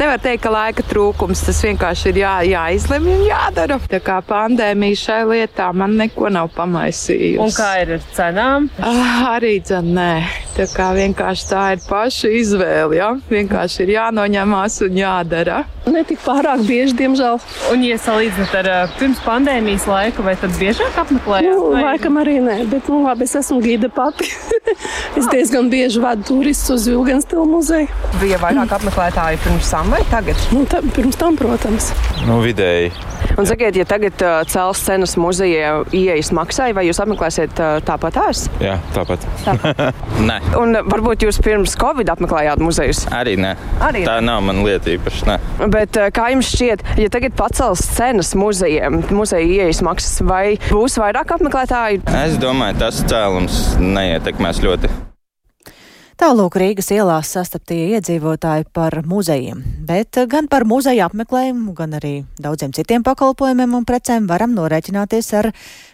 nevar 0.00 0.20
teikt, 0.22 0.42
ka 0.44 0.52
laika 0.52 0.84
trūkums 0.88 1.42
tas 1.46 1.60
vienkārši 1.64 2.10
ir 2.12 2.20
jā, 2.22 2.32
jāizlemj 2.48 3.12
un 3.12 3.24
jādara. 3.28 3.78
Tā 3.92 4.00
kā 4.04 4.18
pandēmija 4.26 5.00
šai 5.02 5.20
lietā 5.30 5.70
man 5.76 5.96
neko 6.00 6.30
nav 6.32 6.52
pamaisījusi. 6.56 7.40
Un 7.42 7.52
kā 7.56 7.70
ir 7.82 7.94
ar 7.98 8.06
cenām? 8.16 8.68
Ah, 8.80 9.34
arī 9.34 9.58
dzen, 9.64 9.92
nē. 9.96 10.12
Tā 10.56 10.68
kā 10.72 10.90
vienkārši 10.96 11.48
tā 11.48 11.66
ir 11.76 11.84
paša 11.88 12.32
izvēle. 12.40 12.98
Ja? 12.98 13.12
Vienkārši 13.30 13.86
ir 13.86 13.96
jānoņemās 13.98 14.80
un 14.88 15.00
jādara. 15.00 15.62
Ne 15.90 16.04
tik 16.06 16.20
pārāk 16.22 16.62
bieži, 16.62 16.94
diemžēl. 17.00 17.40
Un, 17.72 17.82
ja 17.82 17.96
salīdzināt 17.98 18.54
ar 18.60 18.68
uh, 18.70 18.96
pirms 19.00 19.18
pandēmijas 19.24 19.88
laiku, 19.90 20.22
vai 20.26 20.36
tad 20.38 20.54
biežāk 20.60 20.98
apmeklējāt? 21.02 21.58
Nu, 21.58 21.72
laikam 21.74 22.20
arī 22.22 22.38
nē, 22.44 22.58
bet 22.70 22.90
nu, 22.92 23.02
labi, 23.02 23.26
es 23.26 23.34
esmu 23.40 23.58
gīda 23.64 23.90
pati. 23.92 24.30
es 25.18 25.26
diezgan 25.32 25.72
bieži 25.72 26.02
vadu 26.02 26.28
turistus 26.30 26.76
uz 26.76 26.90
Vilganstilu 26.92 27.48
muzeju. 27.50 27.90
Bija 28.22 28.38
vairāk 28.42 28.76
apmeklētāju 28.78 29.42
pirms 29.42 29.72
tam 29.74 29.90
vai 29.96 30.04
tagad? 30.12 30.46
Nu, 30.54 30.62
tā, 30.70 30.84
pirms 30.94 31.18
tam, 31.18 31.38
protams. 31.40 31.90
Nu, 32.28 32.38
vidēji. 32.46 32.94
Un 33.38 33.48
sakiet, 33.48 33.76
ja 33.78 33.86
tagad 33.88 34.22
uh, 34.24 34.40
cels 34.48 34.82
cenas 34.86 35.14
muzejā 35.20 35.74
ieejas 35.96 36.32
maksai, 36.36 36.70
vai 36.76 36.86
jūs 36.88 37.00
apmeklēsiet 37.02 37.60
uh, 37.62 37.76
tāpat 37.86 38.18
tās? 38.18 38.44
Jā, 38.62 38.78
tāpat. 38.96 39.26
tāpat. 39.44 40.02
nē. 40.30 40.38
Un 40.60 40.76
varbūt 40.88 41.26
jūs 41.26 41.40
pirms 41.44 41.76
Covid 41.80 42.12
apmeklējāt 42.14 42.62
muzejus? 42.62 43.04
Arī 43.14 43.36
nē. 43.40 43.54
Arī 43.82 44.04
tā 44.08 44.18
ne. 44.20 44.28
nav 44.30 44.42
mana 44.48 44.66
lieta 44.66 44.92
īpaši. 44.94 45.24
Nē. 45.30 45.38
Bet 45.72 46.00
kā 46.16 46.32
jums 46.34 46.50
šķiet, 46.52 46.84
ja 47.02 47.12
tagad 47.12 47.36
pacels 47.38 47.84
cenas 47.96 48.34
muzejiem, 48.38 49.02
muzeja 49.14 49.46
ieejas 49.46 49.82
maksas, 49.86 50.20
vai 50.26 50.58
būs 50.68 50.98
vairāk 51.02 51.36
apmeklētāju? 51.38 52.04
Es 52.24 52.36
domāju, 52.42 52.80
tas 52.82 53.00
cēlums 53.08 53.62
neietekmēs 53.80 54.62
ļoti. 54.64 55.11
Tālūk 56.22 56.54
Rīgas 56.54 56.86
ielās 56.94 57.32
sastaptie 57.34 57.96
iedzīvotāji 57.96 58.68
par 58.70 58.94
muzejiem, 59.10 59.58
bet 59.88 60.20
gan 60.30 60.46
par 60.46 60.62
muzeja 60.70 61.08
apmeklējumu, 61.08 61.72
gan 61.74 61.96
arī 61.98 62.12
daudziem 62.38 62.70
citiem 62.76 63.02
pakalpojumiem 63.02 63.74
un 63.74 63.82
precēm 63.88 64.28
varam 64.30 64.54
norēķināties 64.54 65.32
ar 65.40 65.48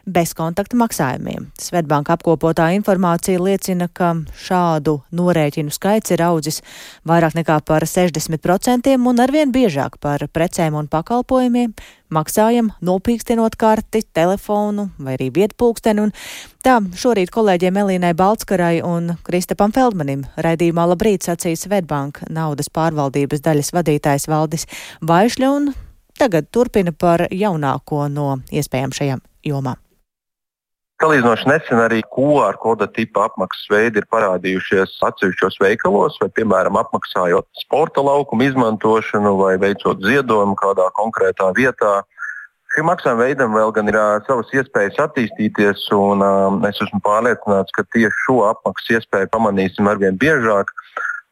bezkontakta 0.05 0.77
maksājumiem. 0.77 1.47
Svetbanka 1.57 2.19
apkopotā 2.19 2.67
informācija 2.77 3.41
liecina, 3.41 3.89
ka 3.89 4.11
šādu 4.45 4.99
norēķinu 5.17 5.73
skaits 5.73 6.13
ir 6.13 6.27
audzis 6.27 6.61
vairāk 7.09 7.39
nekā 7.41 7.63
par 7.65 7.89
60% 7.89 8.99
un 9.01 9.25
arvien 9.25 9.49
biežāk 9.49 9.97
par 9.97 10.29
precēm 10.29 10.77
un 10.77 10.93
pakalpojumiem 10.93 11.73
maksājam 12.15 12.71
nopīkstinot 12.85 13.57
karti, 13.59 14.03
telefonu 14.15 14.89
vai 14.99 15.17
arī 15.17 15.31
vietpulksteni. 15.35 16.09
Un 16.09 16.15
tā 16.65 16.79
šorīt 16.99 17.33
kolēģiem 17.35 17.81
Elīnai 17.83 18.15
Balskarai 18.19 18.79
un 18.87 19.15
Kristapam 19.27 19.75
Feldmanim 19.75 20.27
raidījumā 20.37 20.89
Labrīt 20.93 21.27
sacīja 21.29 21.65
Svetbanka 21.65 22.31
naudas 22.31 22.71
pārvaldības 22.75 23.45
daļas 23.45 23.75
vadītājs 23.77 24.29
Valdis 24.31 24.69
Vaišļa 25.03 25.53
un 25.57 25.73
tagad 26.19 26.51
turpina 26.53 26.93
par 26.93 27.29
jaunāko 27.31 28.07
no 28.13 28.39
iespējām 28.51 28.97
šajām 28.97 29.23
jomām. 29.47 29.88
Salīdzinoši 30.99 31.47
nesen 31.47 31.79
arī 31.79 32.01
QR 32.11 32.57
koda 32.59 32.89
tipa 32.91 33.29
apmaksas 33.29 33.69
veidi 33.71 34.01
ir 34.01 34.07
parādījušies 34.11 34.97
atsevišķos 35.07 35.61
veikalos, 35.63 36.17
vai, 36.19 36.27
piemēram, 36.35 36.75
apmaksājot 36.81 37.47
sporta 37.61 38.03
laukumu 38.03 38.49
izmantošanu 38.49 39.37
vai 39.39 39.53
veicot 39.63 40.03
ziedojumu 40.03 40.57
kādā 40.59 40.89
konkrētā 40.97 41.53
vietā. 41.55 42.01
Šim 42.75 42.91
maksājuma 42.91 43.29
veidam 43.29 43.55
vēl 43.55 43.71
gan 43.77 43.93
ir 43.93 43.99
uh, 44.01 44.17
savas 44.27 44.51
iespējas 44.51 44.99
attīstīties, 45.05 45.85
un 45.95 46.25
uh, 46.27 46.59
es 46.67 46.83
esmu 46.83 46.99
pārliecināts, 47.07 47.77
ka 47.79 47.87
tieši 47.95 48.25
šo 48.25 48.41
apmaksas 48.49 48.99
iespēju 48.99 49.31
pamanīsim 49.37 49.87
arvien 49.87 50.19
biežāk, 50.19 50.75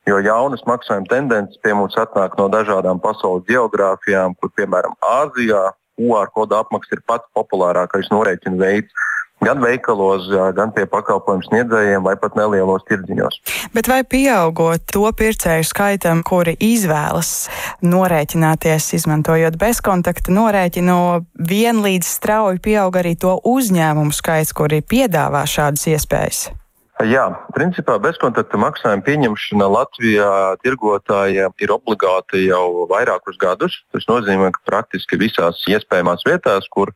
jo 0.06 0.20
jaunas 0.22 0.62
maksājuma 0.70 1.10
tendences 1.10 1.58
pie 1.66 1.74
mums 1.74 1.98
atnāk 1.98 2.38
no 2.38 2.46
dažādām 2.54 3.02
pasaules 3.02 3.42
geogrāfijām, 3.50 4.38
kur, 4.38 4.54
piemēram, 4.54 4.94
Āzijā 5.18 5.66
QR 5.98 6.30
koda 6.38 6.62
apmaksa 6.62 7.00
ir 7.00 7.04
pats 7.10 7.26
populārākais 7.34 8.14
norēķina 8.14 8.62
veids 8.62 9.06
gan 9.46 9.62
veikalos, 9.62 10.28
gan 10.56 10.74
pie 10.74 10.86
pakalpojumu 10.90 11.46
sniedzējiem 11.46 12.04
vai 12.06 12.16
pat 12.20 12.36
nelielos 12.38 12.84
tirdziņos. 12.90 13.40
Bet 13.76 13.90
vai 13.90 14.02
pieaugot 14.02 14.86
to 14.92 15.06
pircēju 15.16 15.66
skaitam, 15.66 16.24
kuri 16.26 16.56
izvēlas 16.62 17.48
norēķināties, 17.86 18.92
izmantojot 18.98 19.58
bezkontakta 19.60 20.34
norēķinu, 20.34 20.98
vienlīdz 21.54 22.12
strauji 22.18 22.62
pieaug 22.66 23.00
arī 23.00 23.16
to 23.20 23.38
uzņēmumu 23.46 24.14
skaits, 24.16 24.54
kuri 24.56 24.82
piedāvā 24.82 25.46
šādas 25.50 25.86
iespējas? 25.94 26.46
Jā, 27.04 27.26
principā 27.52 27.98
bezkontakta 28.00 28.56
maksājuma 28.56 29.04
pieņemšana 29.04 29.66
Latvijā 29.68 30.30
tirgotājiem 30.64 31.52
ir 31.60 31.72
obligāta 31.74 32.40
jau 32.40 32.86
vairākus 32.88 33.36
gadus. 33.36 33.74
Tas 33.92 34.06
nozīmē, 34.08 34.48
ka 34.54 34.62
praktiski 34.64 35.18
visās 35.20 35.60
iespējamās 35.68 36.24
vietās, 36.24 36.64
kur 36.72 36.94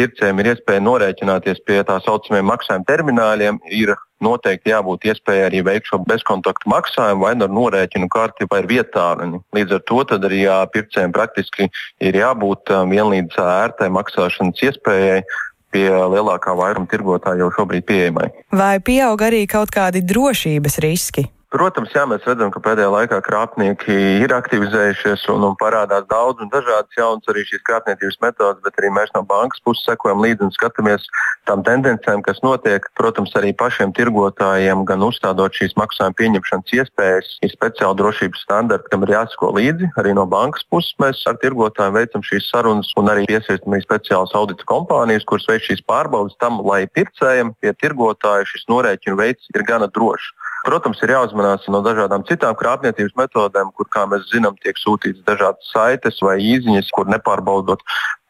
pircējiem 0.00 0.40
ir 0.40 0.52
iespēja 0.54 0.84
norēķināties 0.86 1.60
pie 1.68 1.82
tā 1.86 1.98
saucamiem 2.04 2.48
maksājuma 2.48 2.88
termināļiem, 2.88 3.60
ir 3.76 3.94
noteikti 4.24 4.72
jābūt 4.72 5.06
iespējai 5.10 5.46
arī 5.48 5.60
veikt 5.66 5.90
šo 5.90 6.00
bezkontaktu 6.08 6.70
maksājumu 6.72 7.26
vai 7.26 7.34
nu 7.36 7.46
ar 7.46 7.54
norēķinu 7.56 8.08
karti 8.12 8.48
vai 8.50 8.62
vietāruņu. 8.68 9.42
Līdz 9.56 9.76
ar 9.78 9.84
to 9.88 10.00
arī 10.16 10.42
jā, 10.44 10.58
pircējiem 10.74 11.14
praktiski 11.16 11.70
ir 12.00 12.20
jābūt 12.20 12.72
vienlīdz 12.92 13.40
ērtai 13.44 13.90
maksāšanas 13.96 14.64
iespējai 14.70 15.22
pie 15.70 15.88
lielākā 15.88 16.54
vairuma 16.58 16.90
tirgotāju 16.90 17.44
jau 17.44 17.50
šobrīd 17.60 17.86
pieejamai. 17.88 18.30
Vai 18.52 18.76
pieaug 18.82 19.20
arī 19.22 19.44
kaut 19.50 19.72
kādi 19.74 20.02
drošības 20.02 20.80
riski? 20.82 21.28
Protams, 21.50 21.90
jā, 21.90 22.04
mēs 22.06 22.22
redzam, 22.28 22.52
ka 22.54 22.60
pēdējā 22.62 22.90
laikā 22.94 23.16
krāpnieki 23.26 23.94
ir 24.22 24.30
aktivizējušies 24.36 25.24
un, 25.32 25.48
un 25.48 25.56
parādās 25.58 26.04
daudz 26.06 26.44
un 26.44 26.50
dažādas 26.52 26.94
jaunas 26.94 27.26
arī 27.32 27.42
šīs 27.48 27.64
krāpniecības 27.66 28.18
metodas, 28.22 28.60
bet 28.62 28.76
arī 28.78 28.92
mēs 28.94 29.10
no 29.16 29.24
bankas 29.26 29.58
puses 29.66 29.82
sekojam 29.88 30.22
līdzi 30.22 30.46
un 30.46 30.52
skatāmies 30.54 31.08
tām 31.50 31.64
tendencēm, 31.66 32.22
kas 32.22 32.38
notiek. 32.46 32.86
Protams, 32.94 33.34
arī 33.40 33.50
pašiem 33.58 33.90
tirgotājiem, 33.98 34.84
gan 34.86 35.02
uzstādot 35.02 35.58
šīs 35.58 35.74
maksājuma 35.80 36.14
pieņemšanas 36.20 36.76
iespējas, 36.78 37.32
ir 37.42 37.50
speciāli 37.56 37.98
drošības 37.98 38.46
standarti, 38.46 38.86
kam 38.94 39.08
ir 39.08 39.16
jāsako 39.16 39.50
līdzi. 39.58 39.90
Arī 39.98 40.14
no 40.14 40.28
bankas 40.30 40.62
puses 40.70 40.94
mēs 41.02 41.24
ar 41.26 41.40
tirgotājiem 41.42 41.98
veicam 41.98 42.26
šīs 42.30 42.46
sarunas 42.52 42.94
un 42.94 43.10
arī 43.10 43.26
piesaistam 43.26 43.74
arī 43.74 43.82
speciālas 43.88 44.36
audita 44.38 44.70
kompānijas, 44.70 45.26
kuras 45.26 45.50
veic 45.50 45.66
šīs 45.66 45.82
pārbaudas 45.90 46.38
tam, 46.38 46.62
lai 46.62 46.84
pircējiem 46.86 47.56
pie 47.58 47.74
tirgotāja 47.82 48.46
šis 48.46 48.70
norēķinu 48.70 49.18
veids 49.18 49.50
ir 49.50 49.66
gana 49.66 49.90
drošs. 49.90 50.30
Protams, 50.66 51.00
ir 51.00 51.14
jāuzmanās 51.14 51.64
no 51.72 51.80
dažādām 51.84 52.24
citām 52.28 52.56
krāpniecības 52.58 53.16
metodēm, 53.16 53.72
kur, 53.76 53.88
kā 53.92 54.04
mēs 54.10 54.28
zinām, 54.32 54.58
tiek 54.60 54.76
sūtītas 54.76 55.24
dažādas 55.28 55.70
saites 55.72 56.20
vai 56.24 56.36
īsiņas, 56.44 56.90
kur 56.96 57.08
nepārbaudot, 57.08 57.84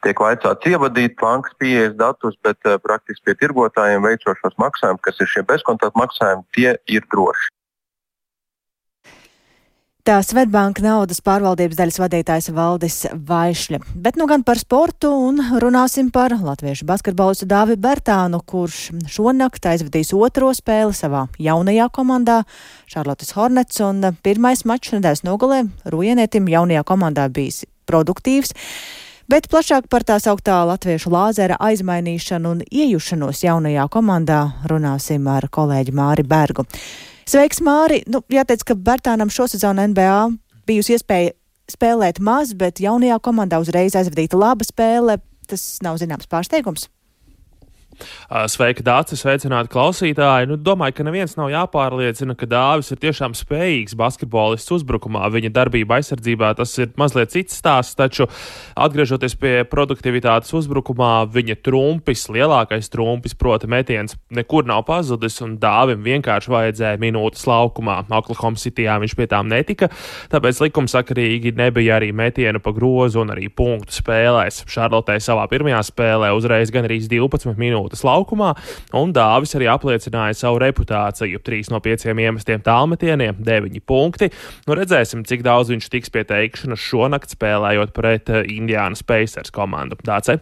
tiek 0.06 0.22
vaicāts 0.22 0.70
ievadīt 0.70 1.18
bankas 1.20 1.56
pieejas 1.58 1.96
datus, 1.98 2.38
bet 2.46 2.58
uh, 2.70 2.78
praktiski 2.82 3.26
pie 3.26 3.38
tirgotājiem 3.42 4.06
veicošos 4.06 4.54
maksājumus, 4.62 5.02
kas 5.06 5.18
ir 5.20 5.32
šie 5.32 5.46
bezkontaktu 5.50 6.04
maksājumi, 6.04 6.46
tie 6.56 6.76
ir 6.86 7.08
droši. 7.10 7.50
Tā 10.00 10.14
Svetbanka 10.24 10.80
naudas 10.80 11.18
pārvaldības 11.20 11.76
daļas 11.76 11.98
vadītājs 12.00 12.46
Valdis 12.56 12.94
Vaišļa. 13.28 13.80
Bet 14.00 14.16
nu 14.16 14.24
gan 14.30 14.40
par 14.48 14.56
sportu 14.56 15.10
un 15.12 15.42
runāsim 15.60 16.08
par 16.14 16.32
latviešu 16.40 16.86
basketbolistu 16.88 17.44
Dāvi 17.50 17.76
Bertānu, 17.76 18.40
kurš 18.40 18.94
šonakt 19.12 19.68
aizvadīs 19.68 20.14
otro 20.16 20.54
spēli 20.56 20.96
savā 20.96 21.26
jaunajā 21.36 21.90
komandā 21.92 22.38
Šarlotas 22.88 23.34
Hornets 23.36 23.82
un 23.84 24.00
pirmais 24.24 24.64
mačs 24.64 24.94
nedēļas 24.96 25.22
nogalē 25.28 25.60
Rujenietim 25.92 26.48
jaunajā 26.48 26.86
komandā 26.88 27.28
bijis 27.28 27.66
produktīvs. 27.84 28.56
Bet 29.28 29.50
plašāk 29.52 29.92
par 29.92 30.08
tā 30.08 30.16
sauktā 30.16 30.62
latviešu 30.64 31.12
lāzera 31.12 31.60
aizmainīšanu 31.60 32.56
un 32.56 32.64
iejušanos 32.64 33.44
jaunajā 33.44 33.84
komandā 33.92 34.40
runāsim 34.64 35.28
ar 35.28 35.50
kolēģi 35.52 35.94
Māri 36.00 36.24
Bergu. 36.24 36.64
Sveiks, 37.30 37.60
Māri! 37.62 38.00
Nu, 38.10 38.24
jāteic, 38.26 38.64
ka 38.66 38.74
Bertānam 38.74 39.28
šosezonu 39.30 39.84
NBA 39.92 40.14
bijusi 40.66 40.96
iespēja 40.96 41.36
spēlēt 41.70 42.18
maz, 42.26 42.56
bet 42.58 42.80
jaunajā 42.82 43.20
komandā 43.22 43.60
uzreiz 43.62 43.94
aizvadīta 43.94 44.40
laba 44.40 44.66
spēle. 44.66 45.20
Tas 45.46 45.62
nav 45.84 46.00
zināms 46.02 46.26
pārsteigums. 46.26 46.88
Sveika, 48.50 48.84
Dārcis, 48.86 49.22
sveicināti 49.24 49.72
klausītāji. 49.72 50.48
Nu, 50.50 50.58
domāju, 50.60 50.96
ka 50.98 51.06
neviens 51.06 51.36
nav 51.38 51.50
jāpārliecina, 51.52 52.36
ka 52.38 52.48
Dāvis 52.50 52.92
ir 52.94 53.00
tiešām 53.02 53.34
spējīgs 53.38 53.96
basketbolists 53.98 54.72
uzbrukumā. 54.78 55.26
Viņa 55.34 55.52
darbība 55.54 55.98
aizsardzībā 55.98 56.52
tas 56.58 56.72
ir 56.80 56.92
mazliet 57.00 57.34
cits 57.34 57.58
stāsts, 57.60 57.96
taču 57.98 58.28
atgriežoties 58.78 59.36
pie 59.40 59.54
produktivitātes 59.68 60.52
uzbrukumā, 60.56 61.26
viņa 61.32 61.58
trumpis, 61.64 62.26
lielākais 62.32 62.90
trumpis, 62.92 63.34
proti, 63.38 63.70
metiens 63.70 64.16
nekur 64.34 64.68
nav 64.68 64.84
pazudis, 64.88 65.40
un 65.44 65.56
Dāvim 65.60 66.04
vienkārši 66.06 66.54
vajadzēja 66.54 67.00
minūtes 67.02 67.46
laukumā. 67.50 68.00
Oklahoma 68.20 68.60
Cityjā 68.60 68.98
viņš 69.02 69.16
pie 69.18 69.26
tām 69.30 69.50
netika, 69.50 69.90
tāpēc 70.32 70.62
likumsakarīgi 70.66 71.54
nebija 71.58 71.98
arī 71.98 72.10
metienu 72.16 72.62
pa 72.62 72.72
grozu 72.76 73.24
un 73.24 73.34
arī 73.34 73.48
punktu 73.52 73.96
spēlēs. 74.00 74.62
Šarlotē 74.70 75.18
savā 75.22 75.46
pirmajā 75.50 75.82
spēlē 75.90 76.32
uzreiz 76.36 76.72
gan 76.74 76.86
arī 76.88 77.00
12 77.10 77.58
minūtes 77.58 77.89
minūtes 77.90 78.04
laukumā, 78.06 78.54
un 78.94 79.12
Dāvis 79.12 79.54
arī 79.58 79.68
apliecināja 79.70 80.36
savu 80.38 80.60
reputāciju. 80.62 81.40
Trīs 81.42 81.70
no 81.70 81.80
pieciem 81.80 82.18
iemestiem 82.18 82.62
tālmetieniem, 82.62 83.42
deviņi 83.42 83.82
punkti. 83.86 84.30
Nu, 84.66 84.74
redzēsim, 84.78 85.24
cik 85.24 85.42
daudz 85.42 85.70
viņš 85.70 85.90
tiks 85.90 86.10
pie 86.10 86.24
teikšanas 86.24 86.78
šonakt 86.78 87.34
spēlējot 87.34 87.92
pret 87.92 88.30
eh, 88.30 88.46
Indiānas 88.46 89.02
Pacers 89.02 89.50
komandu. 89.50 89.98
Dāce? 90.04 90.38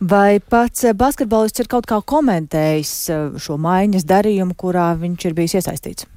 Vai 0.00 0.40
pats 0.40 0.86
basketbolists 0.96 1.60
ir 1.60 1.70
kaut 1.70 1.86
kā 1.86 2.00
komentējis 2.00 2.96
eh, 3.10 3.24
šo 3.38 3.60
maiņas 3.60 4.06
darījumu, 4.08 4.56
kurā 4.56 4.94
viņš 4.98 5.28
ir 5.28 5.36
bijis 5.36 5.60
iesaistīts? 5.60 6.15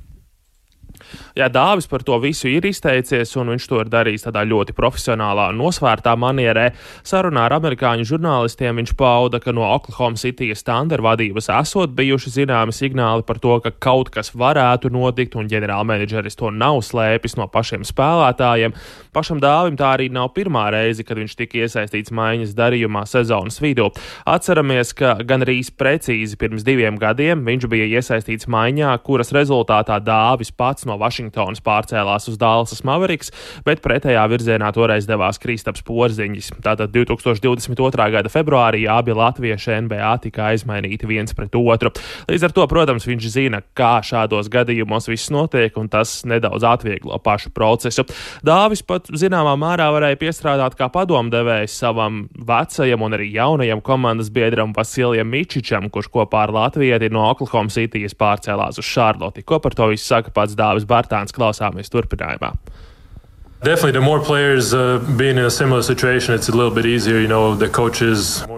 Jā, 1.37 1.49
Dāvis 1.51 1.89
par 1.89 2.03
to 2.05 2.17
visu 2.23 2.49
ir 2.51 2.65
izteicies, 2.69 3.35
un 3.39 3.53
viņš 3.53 3.67
to 3.69 3.81
ir 3.83 3.91
darījis 3.91 4.27
tādā 4.27 4.43
ļoti 4.47 4.75
profesionālā, 4.77 5.49
nosvērtā 5.57 6.15
manierē. 6.19 6.69
Sarunā 7.07 7.47
ar 7.47 7.57
amerikāņu 7.59 8.07
žurnālistiem 8.09 8.81
viņš 8.81 8.95
pauda, 8.99 9.41
ka 9.43 9.53
no 9.55 9.65
Oklahoma 9.67 10.19
City 10.19 10.51
standarta 10.55 11.05
vadības 11.05 11.49
esot 11.59 11.93
bijuši 11.97 12.33
zināmi 12.41 12.75
signāli 12.75 13.25
par 13.27 13.39
to, 13.41 13.55
ka 13.63 13.71
kaut 13.71 14.11
kas 14.13 14.33
varētu 14.37 14.91
notikt, 14.93 15.37
un 15.39 15.49
ģenerālmenedžeris 15.51 16.37
to 16.39 16.51
nav 16.53 16.81
slēpis 16.85 17.37
no 17.39 17.47
pašiem 17.51 17.85
spēlētājiem. 17.87 18.75
Pašam 19.15 19.41
Dāvim 19.41 19.77
tā 19.79 19.93
arī 19.95 20.09
nav 20.13 20.31
pirmā 20.35 20.67
reize, 20.73 21.05
kad 21.07 21.17
viņš 21.19 21.35
tika 21.39 21.63
iesaistīts 21.63 22.13
maiņas 22.15 22.53
darījumā 22.57 23.05
sezonas 23.09 23.59
vidū. 23.63 23.89
Atceramies, 24.29 24.93
ka 24.97 25.15
gan 25.25 25.45
arī 25.45 25.59
precīzi 25.79 26.37
pirms 26.39 26.65
diviem 26.67 26.99
gadiem 26.99 27.41
viņš 27.47 27.67
bija 27.71 27.87
iesaistīts 27.99 28.49
maiņā, 28.51 28.93
kuras 29.05 29.33
rezultātā 29.35 29.99
Dāvis 30.03 30.51
pats 30.55 30.85
no 30.89 30.98
Vašingtonas 30.99 31.63
pārcēlās 31.65 32.29
uz 32.31 32.37
Dālasas 32.39 32.83
Maveriks, 32.87 33.31
bet 33.65 33.83
pretējā 33.85 34.25
virzienā 34.31 34.71
toreiz 34.75 35.07
devās 35.09 35.39
Kristaps 35.41 35.83
Porziņš. 35.87 36.51
Tātad 36.65 36.93
2022. 36.95 38.09
gada 38.15 38.31
februārī 38.31 38.85
abi 38.89 39.15
latvieši 39.15 39.79
NBA 39.87 40.11
tika 40.25 40.49
aizmainīti 40.51 41.09
viens 41.09 41.35
pret 41.37 41.55
otru. 41.55 41.93
Līdz 42.29 42.47
ar 42.49 42.55
to, 42.55 42.67
protams, 42.71 43.07
viņš 43.09 43.29
zina, 43.31 43.61
kā 43.77 43.99
šādos 44.05 44.51
gadījumos 44.51 45.09
viss 45.09 45.31
notiek, 45.33 45.75
un 45.79 45.89
tas 45.91 46.19
nedaudz 46.27 46.65
atvieglo 46.67 47.19
pašu 47.23 47.53
procesu. 47.55 48.05
Dāvis 48.45 48.83
pat 48.85 49.09
zināmā 49.09 49.55
mērā 49.59 49.89
varēja 49.95 50.19
piestrādāt 50.19 50.77
kā 50.79 50.89
padomdevējs 50.93 51.77
savam 51.81 52.25
vecajam 52.33 53.05
un 53.05 53.17
arī 53.17 53.31
jaunajam 53.35 53.83
komandas 53.85 54.31
biedram 54.33 54.73
Vasilijam 54.75 55.29
Mičičam, 55.31 55.89
kurš 55.93 56.11
kopā 56.13 56.45
ar 56.47 56.53
Latviju 56.55 56.99
no 57.13 57.25
Oklahoma 57.29 57.71
Cityjas 57.73 58.15
pārcēlās 58.17 58.79
uz 58.81 58.87
Šarloti. 58.87 59.45
Ko 59.47 59.59
par 59.63 59.75
to 59.77 59.89
visu 59.91 60.07
saka 60.09 60.33
pats 60.35 60.57
Dāvis 60.57 60.87
Bārtāns 60.89 61.35
klausāmies 61.35 61.91
turpinājumā. 61.93 62.53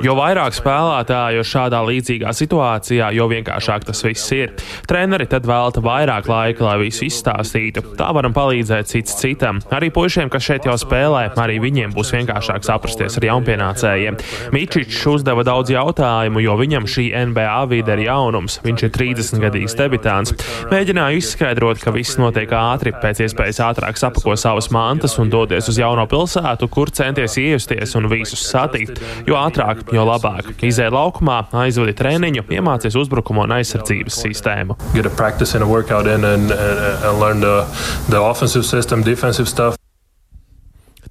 Jo 0.05 0.13
vairāk 0.13 0.53
spēlētāju 0.53 1.41
šādā 1.41 1.79
līdzīgā 1.87 2.29
situācijā, 2.37 3.07
jo 3.17 3.25
vienkāršāk 3.31 3.87
tas 3.87 4.03
viss 4.05 4.29
ir. 4.37 4.53
Treneri 4.85 5.25
tad 5.31 5.47
velta 5.49 5.81
vairāk 5.81 6.29
laika, 6.29 6.67
lai 6.67 6.75
visu 6.83 7.07
izstāstītu. 7.07 7.95
Tā 7.97 8.11
varam 8.13 8.35
palīdzēt 8.35 8.91
cits 8.91 9.17
citam. 9.17 9.63
Arī 9.73 9.89
puišiem, 9.89 10.29
kas 10.29 10.45
šeit 10.45 10.69
jau 10.69 10.77
spēlē, 10.77 11.31
arī 11.33 11.57
viņiem 11.65 11.97
būs 11.97 12.13
vienkāršāk 12.19 12.69
saprasties 12.69 13.17
ar 13.17 13.27
jaunpienācējiem. 13.31 14.21
Mičičs 14.53 15.01
uzdeva 15.09 15.41
daudz 15.49 15.73
jautājumu, 15.73 16.45
jo 16.45 16.59
viņam 16.61 16.85
šī 16.85 17.07
NBA 17.31 17.57
vide 17.73 17.97
ir 17.97 18.03
jaunums. 18.05 18.59
Viņš 18.69 18.85
ir 18.85 18.93
30 19.01 19.43
gadīgs 19.47 19.79
debitāns. 19.81 20.37
Mēģināju 20.69 21.25
izskaidrot, 21.25 21.81
ka 21.81 21.97
viss 21.97 22.21
notiek 22.21 22.53
ātri, 22.53 22.93
pēc 23.01 23.25
iespējas 23.25 23.63
ātrāk 23.71 23.97
sapako 23.97 24.37
savas 24.37 24.69
mājas 24.69 24.90
mantas 24.91 25.17
un 25.21 25.29
dodies 25.31 25.69
uz 25.71 25.79
jauno 25.79 26.03
pilsētu, 26.11 26.67
kur 26.71 26.91
centies 26.91 27.37
iejusties 27.39 27.95
un 27.99 28.09
visus 28.11 28.43
satikt. 28.49 28.99
Jo 29.27 29.39
ātrāk, 29.39 29.85
jo 29.95 30.03
labāk. 30.07 30.51
Izēja 30.67 30.91
laukumā, 30.93 31.45
aizvadi 31.63 31.95
treniņu, 31.97 32.43
iemācies 32.51 32.97
uzbrukumu 32.99 33.45
un 33.45 33.55
aizsardzības 33.59 34.19
sistēmu. 34.25 34.77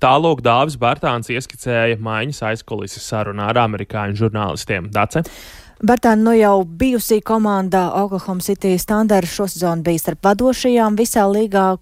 Tālāk 0.00 0.40
Dāvis 0.40 0.78
Bārtāns 0.80 1.28
ieskicēja 1.28 1.98
maiņas 2.00 2.40
aizkulises 2.52 3.04
sarunā 3.04 3.50
ar 3.52 3.58
amerikāņu 3.66 4.16
žurnālistiem. 4.22 4.88
Dace? 4.94 5.26
Bartāna 5.80 6.24
nu 6.24 6.32
jau 6.36 6.56
bijusī 6.64 7.20
komandā 7.24 7.86
Oklahoma 8.00 8.44
City 8.44 8.78
Standard 8.80 9.28
šosezon 9.28 9.84
bija 9.84 10.00
starp 10.00 10.24
vadošajām 10.28 10.96
visā 10.96 11.24
līgā 11.28 11.74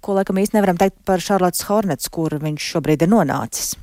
ko 0.00 0.16
laikam 0.18 0.40
īsti 0.40 0.58
nevaram 0.58 0.78
teikt 0.80 1.00
par 1.08 1.22
Šarlotas 1.22 1.66
Hornets, 1.68 2.08
kur 2.12 2.38
viņš 2.42 2.72
šobrīd 2.74 3.04
ir 3.06 3.12
nonācis. 3.12 3.76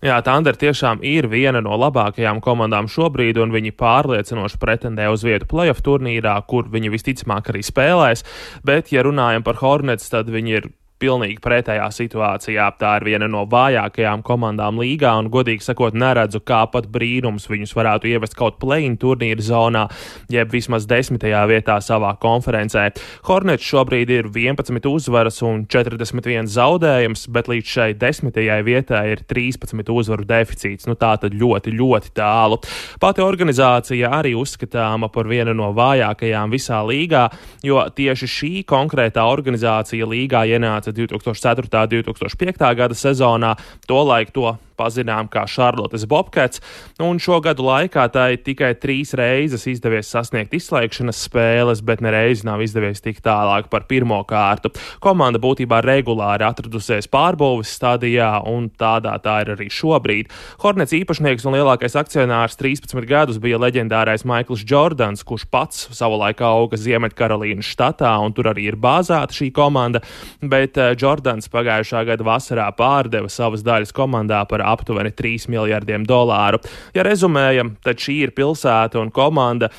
Jā, 0.00 0.16
Tandera 0.24 0.56
tiešām 0.56 1.02
ir 1.04 1.28
viena 1.28 1.60
no 1.64 1.76
labākajām 1.78 2.40
komandām 2.44 2.88
šobrīd, 2.90 3.38
un 3.42 3.52
viņi 3.52 3.74
pārliecinoši 3.76 4.60
pretendē 4.60 5.10
uz 5.12 5.24
vietu 5.26 5.48
playoff 5.50 5.84
turnīrā, 5.84 6.38
kur 6.48 6.70
viņi 6.72 6.92
visticamāk 6.94 7.52
arī 7.52 7.62
spēlēs. 7.66 8.24
Bet, 8.64 8.92
ja 8.94 9.04
runājam 9.06 9.44
par 9.46 9.60
Hornets, 9.60 10.08
tad 10.12 10.32
viņi 10.32 10.56
ir 10.56 10.70
pilnīgi 11.00 11.40
pretējā 11.42 11.88
situācijā. 11.94 12.68
Tā 12.80 12.94
ir 13.00 13.06
viena 13.08 13.28
no 13.30 13.44
vājākajām 13.50 14.22
komandām 14.26 14.80
līgā, 14.80 15.14
un, 15.20 15.30
godīgi 15.32 15.64
sakot, 15.64 15.96
neredzu, 15.96 16.42
kā 16.46 16.62
pat 16.72 16.88
brīnums 16.92 17.48
viņus 17.50 17.74
varētu 17.76 18.10
ievest 18.12 18.36
kaut 18.38 18.60
play-in 18.62 18.98
turnīra 19.00 19.42
zonā, 19.44 19.86
jeb 20.32 20.52
vismaz 20.52 20.86
desmitajā 20.90 21.42
vietā 21.50 21.78
savā 21.84 22.12
konferencē. 22.20 22.90
Hornets 23.28 23.66
šobrīd 23.66 24.12
ir 24.14 24.30
11 24.30 24.88
uzvaras 24.90 25.40
un 25.46 25.64
41 25.70 26.50
zaudējums, 26.50 27.26
bet 27.32 27.50
līdz 27.50 27.74
šai 27.74 27.88
desmitajai 28.00 28.60
vietai 28.66 29.04
ir 29.14 29.24
13 29.30 29.92
uzvaru 29.94 30.26
deficīts. 30.28 30.88
Nu, 30.90 30.96
tā 31.00 31.14
tad 31.20 31.34
ļoti, 31.36 31.74
ļoti 31.76 32.14
tālu. 32.16 32.60
Pati 33.00 33.24
organizācija 33.24 34.12
arī 34.20 34.34
uzskatāma 34.38 35.10
par 35.12 35.28
vienu 35.30 35.54
no 35.56 35.70
vājākajām 35.76 36.52
visā 36.52 36.80
līgā, 36.86 37.26
jo 37.66 37.82
tieši 37.96 38.30
šī 38.30 38.52
konkrētā 38.68 39.24
organizācija 39.30 40.08
līgā 40.08 40.44
ienāca 40.50 40.89
2004. 40.92 41.68
un 41.68 41.88
2005. 41.88 42.74
gada 42.74 42.94
sezonā. 42.94 43.56
Tolaik 43.86 44.32
to 44.32 44.56
pazinām 44.80 45.28
kā 45.30 45.44
Šarlotes 45.44 46.08
Bobkats, 46.08 46.64
un 47.04 47.20
šo 47.20 47.42
gadu 47.44 47.68
laikā 47.68 48.06
tai 48.14 48.30
tikai 48.40 48.72
trīs 48.80 49.12
reizes 49.18 49.66
izdevies 49.68 50.08
sasniegt 50.10 50.56
izslēgšanas 50.56 51.20
spēles, 51.28 51.84
bet 51.84 52.00
nereiz 52.04 52.44
nav 52.48 52.64
izdevies 52.64 53.04
tikt 53.04 53.22
tālāk 53.26 53.68
par 53.72 53.84
pirmo 53.90 54.22
kārtu. 54.28 54.72
Komanda 55.04 55.40
būtībā 55.42 55.82
regulāri 55.84 56.46
atradusies 56.48 57.08
pārbūves 57.10 57.74
stadijā, 57.76 58.32
un 58.48 58.70
tādā 58.80 59.16
tā 59.22 59.40
ir 59.44 59.54
arī 59.56 59.68
šobrīd. 59.72 60.30
Hornets 60.64 60.94
īpašnieks 60.96 61.46
un 61.48 61.56
lielākais 61.58 61.96
akcionārs 62.00 62.58
13 62.60 63.06
gadus 63.08 63.40
bija 63.42 63.60
leģendārais 63.60 64.24
Maikls 64.28 64.64
Jordans, 64.68 65.24
kurš 65.26 65.46
pats 65.50 65.88
savulaik 65.96 66.40
auga 66.44 66.78
Ziemeļkarolīnas 66.80 67.68
štatā, 67.74 68.12
un 68.24 68.34
tur 68.36 68.50
arī 68.52 68.68
ir 68.70 68.78
bāzēta 68.80 69.36
šī 69.36 69.50
komanda, 69.56 70.02
bet 70.40 70.78
eh, 70.80 70.94
Jordans 71.00 71.50
pagājušā 71.52 72.04
gada 72.08 72.26
vasarā 72.26 72.68
pārdeva 72.76 73.30
savas 73.32 73.64
daļas 73.66 73.94
komandā 73.96 74.42
par 74.50 74.64
aptuveni 74.70 75.12
3 75.16 75.50
miljardiem 75.52 76.06
dolāru. 76.08 76.62
Ja 76.96 77.06
rezumējam, 77.06 77.76
tad 77.84 78.00
šī 78.02 78.20
ir 78.26 78.34
pilsēta 78.36 79.00
un 79.02 79.12
komanda 79.14 79.70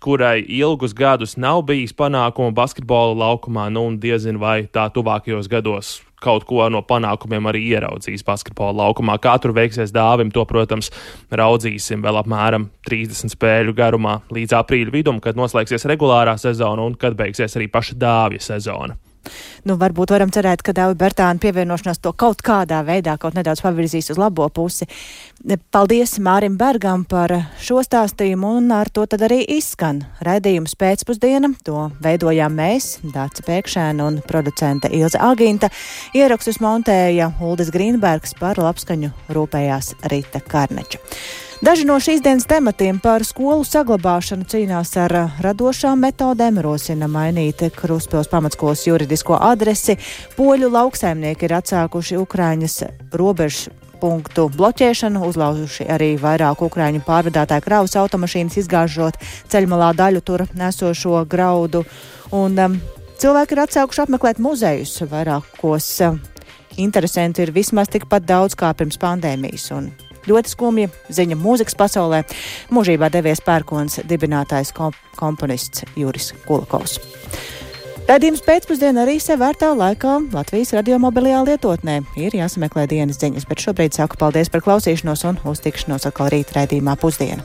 kurai 0.00 0.40
ilgus 0.48 0.94
gadus 0.96 1.36
nav 1.36 1.62
bijis 1.68 1.92
panākumu 1.92 2.54
basketbola 2.56 3.18
laukumā, 3.20 3.68
nu 3.72 3.84
un 3.90 3.98
diezin 4.00 4.40
vai 4.40 4.62
tā 4.72 4.88
tuvākajos 4.94 5.50
gados 5.50 5.98
kaut 6.20 6.44
ko 6.48 6.66
no 6.72 6.82
panākumiem 6.84 7.48
arī 7.48 7.62
ieraudzīs 7.72 8.24
basketbola 8.26 8.76
laukumā. 8.82 9.16
Kā 9.22 9.36
tur 9.40 9.54
veiksies 9.56 9.92
dāvim, 9.94 10.32
to, 10.32 10.44
protams, 10.48 10.92
raudzīsim 11.32 12.04
vēl 12.04 12.20
apmēram 12.20 12.68
30 12.88 13.32
spēļu 13.32 13.76
garumā 13.76 14.20
līdz 14.32 14.58
aprīļa 14.60 14.94
vidum, 14.94 15.20
kad 15.24 15.40
noslēgsies 15.40 15.88
regulārā 15.88 16.36
sezona 16.40 16.84
un 16.84 16.98
kad 17.00 17.16
beigsies 17.16 17.56
arī 17.56 17.70
paša 17.72 17.96
dāvja 18.00 18.50
sezona. 18.52 19.00
Nu, 19.68 19.76
varbūt 19.80 20.12
varam 20.14 20.30
cerēt, 20.32 20.62
ka 20.64 20.74
Dāvi 20.76 20.96
Bertāna 21.00 21.40
pievienošanās 21.42 22.00
to 22.02 22.12
kaut 22.12 22.42
kādā 22.46 22.80
veidā 22.86 23.16
kaut 23.20 23.36
nedaudz 23.38 23.62
pavirzīs 23.64 24.10
uz 24.12 24.20
labo 24.20 24.48
pusi. 24.48 24.88
Paldies 25.72 26.18
Mārim 26.22 26.56
Bergam 26.60 27.04
par 27.08 27.32
šo 27.60 27.80
stāstījumu, 27.86 28.54
un 28.60 28.72
ar 28.76 28.90
to 28.92 29.06
tad 29.10 29.24
arī 29.28 29.42
izskan 29.56 30.02
raidījums 30.26 30.76
pēcpusdiena. 30.80 31.52
To 31.68 31.88
veidojām 32.04 32.56
mēs, 32.60 32.96
Dārts 33.14 33.44
Pēkšēna 33.46 34.08
un 34.08 34.22
producente 34.26 34.90
Ilza 34.92 35.22
Agīnta. 35.30 35.70
Ierakstus 36.16 36.60
montēja 36.64 37.32
Uldis 37.40 37.72
Grīnbergs 37.74 38.36
par 38.40 38.60
labskaņu 38.60 39.14
rūpējās 39.32 39.94
Rita 40.12 40.44
Karneča. 40.44 41.00
Daži 41.60 41.84
no 41.84 41.98
šīs 42.00 42.22
dienas 42.24 42.46
tematiem 42.48 42.96
par 43.04 43.20
skolu 43.20 43.66
saglabāšanu 43.68 44.46
cīnās 44.48 44.94
ar 44.96 45.12
radošām 45.44 46.00
metodēm, 46.00 46.56
rosina 46.64 47.04
mainīt 47.04 47.66
Kruspils 47.76 48.30
pamatskolas 48.32 48.86
juridisko 48.86 49.36
adresi. 49.36 49.98
Poļu 50.38 50.72
lauksaimnieki 50.72 51.44
ir 51.44 51.56
atsākuši 51.58 52.16
Ukraiņas 52.22 52.78
robežu 53.12 53.74
punktu 54.00 54.48
bloķēšanu, 54.56 55.20
uzlauzuši 55.28 55.84
arī 55.92 56.14
vairāk 56.24 56.64
ukrāņu 56.64 57.04
pārvadātāju 57.04 57.68
kravas 57.68 57.98
automašīnas, 58.06 58.56
izgāžot 58.64 59.20
ceļmalā 59.52 59.92
daļu 60.00 60.24
tur 60.24 60.48
nesošo 60.56 61.26
graudu. 61.28 61.84
Un, 62.32 62.56
um, 62.56 62.82
cilvēki 63.20 63.58
ir 63.58 63.66
atsākuši 63.68 64.06
apmeklēt 64.08 64.40
muzejus. 64.40 65.02
Vairākos 65.12 65.96
uh, 66.08 66.16
interesanti 66.80 67.44
ir 67.44 67.52
vismaz 67.52 67.92
tikpat 67.92 68.24
daudz 68.24 68.56
kā 68.56 68.72
pirms 68.72 68.96
pandēmijas. 68.96 69.74
Un 69.76 69.92
Ļoti 70.28 70.52
skumja 70.52 70.90
ziņa 71.08 71.38
mūzikas 71.40 71.78
pasaulē. 71.78 72.24
Mūžībā 72.74 73.08
devies 73.12 73.40
pērkons 73.44 74.02
dibinātājs 74.10 74.74
komp 74.76 74.98
komponists 75.20 75.84
Juris 75.96 76.32
Kulakovs. 76.46 76.98
Radījums 78.10 78.42
pēcpusdienā 78.42 79.04
arī 79.04 79.20
sev 79.22 79.38
vērtā 79.38 79.68
laikā 79.76 80.16
Latvijas 80.34 80.72
radio 80.74 80.98
mobilajā 80.98 81.44
lietotnē. 81.46 82.00
Ir 82.18 82.34
jāsameklē 82.34 82.88
dienas 82.90 83.20
ziņas, 83.22 83.46
bet 83.46 83.62
šobrīd 83.62 83.94
saku 83.94 84.18
paldies 84.18 84.50
par 84.50 84.64
klausīšanos 84.66 85.22
un 85.30 85.38
uztikšanos 85.52 86.08
atkal 86.10 86.32
rīt 86.34 86.50
raidījumā 86.56 86.96
pusdienu. 86.98 87.44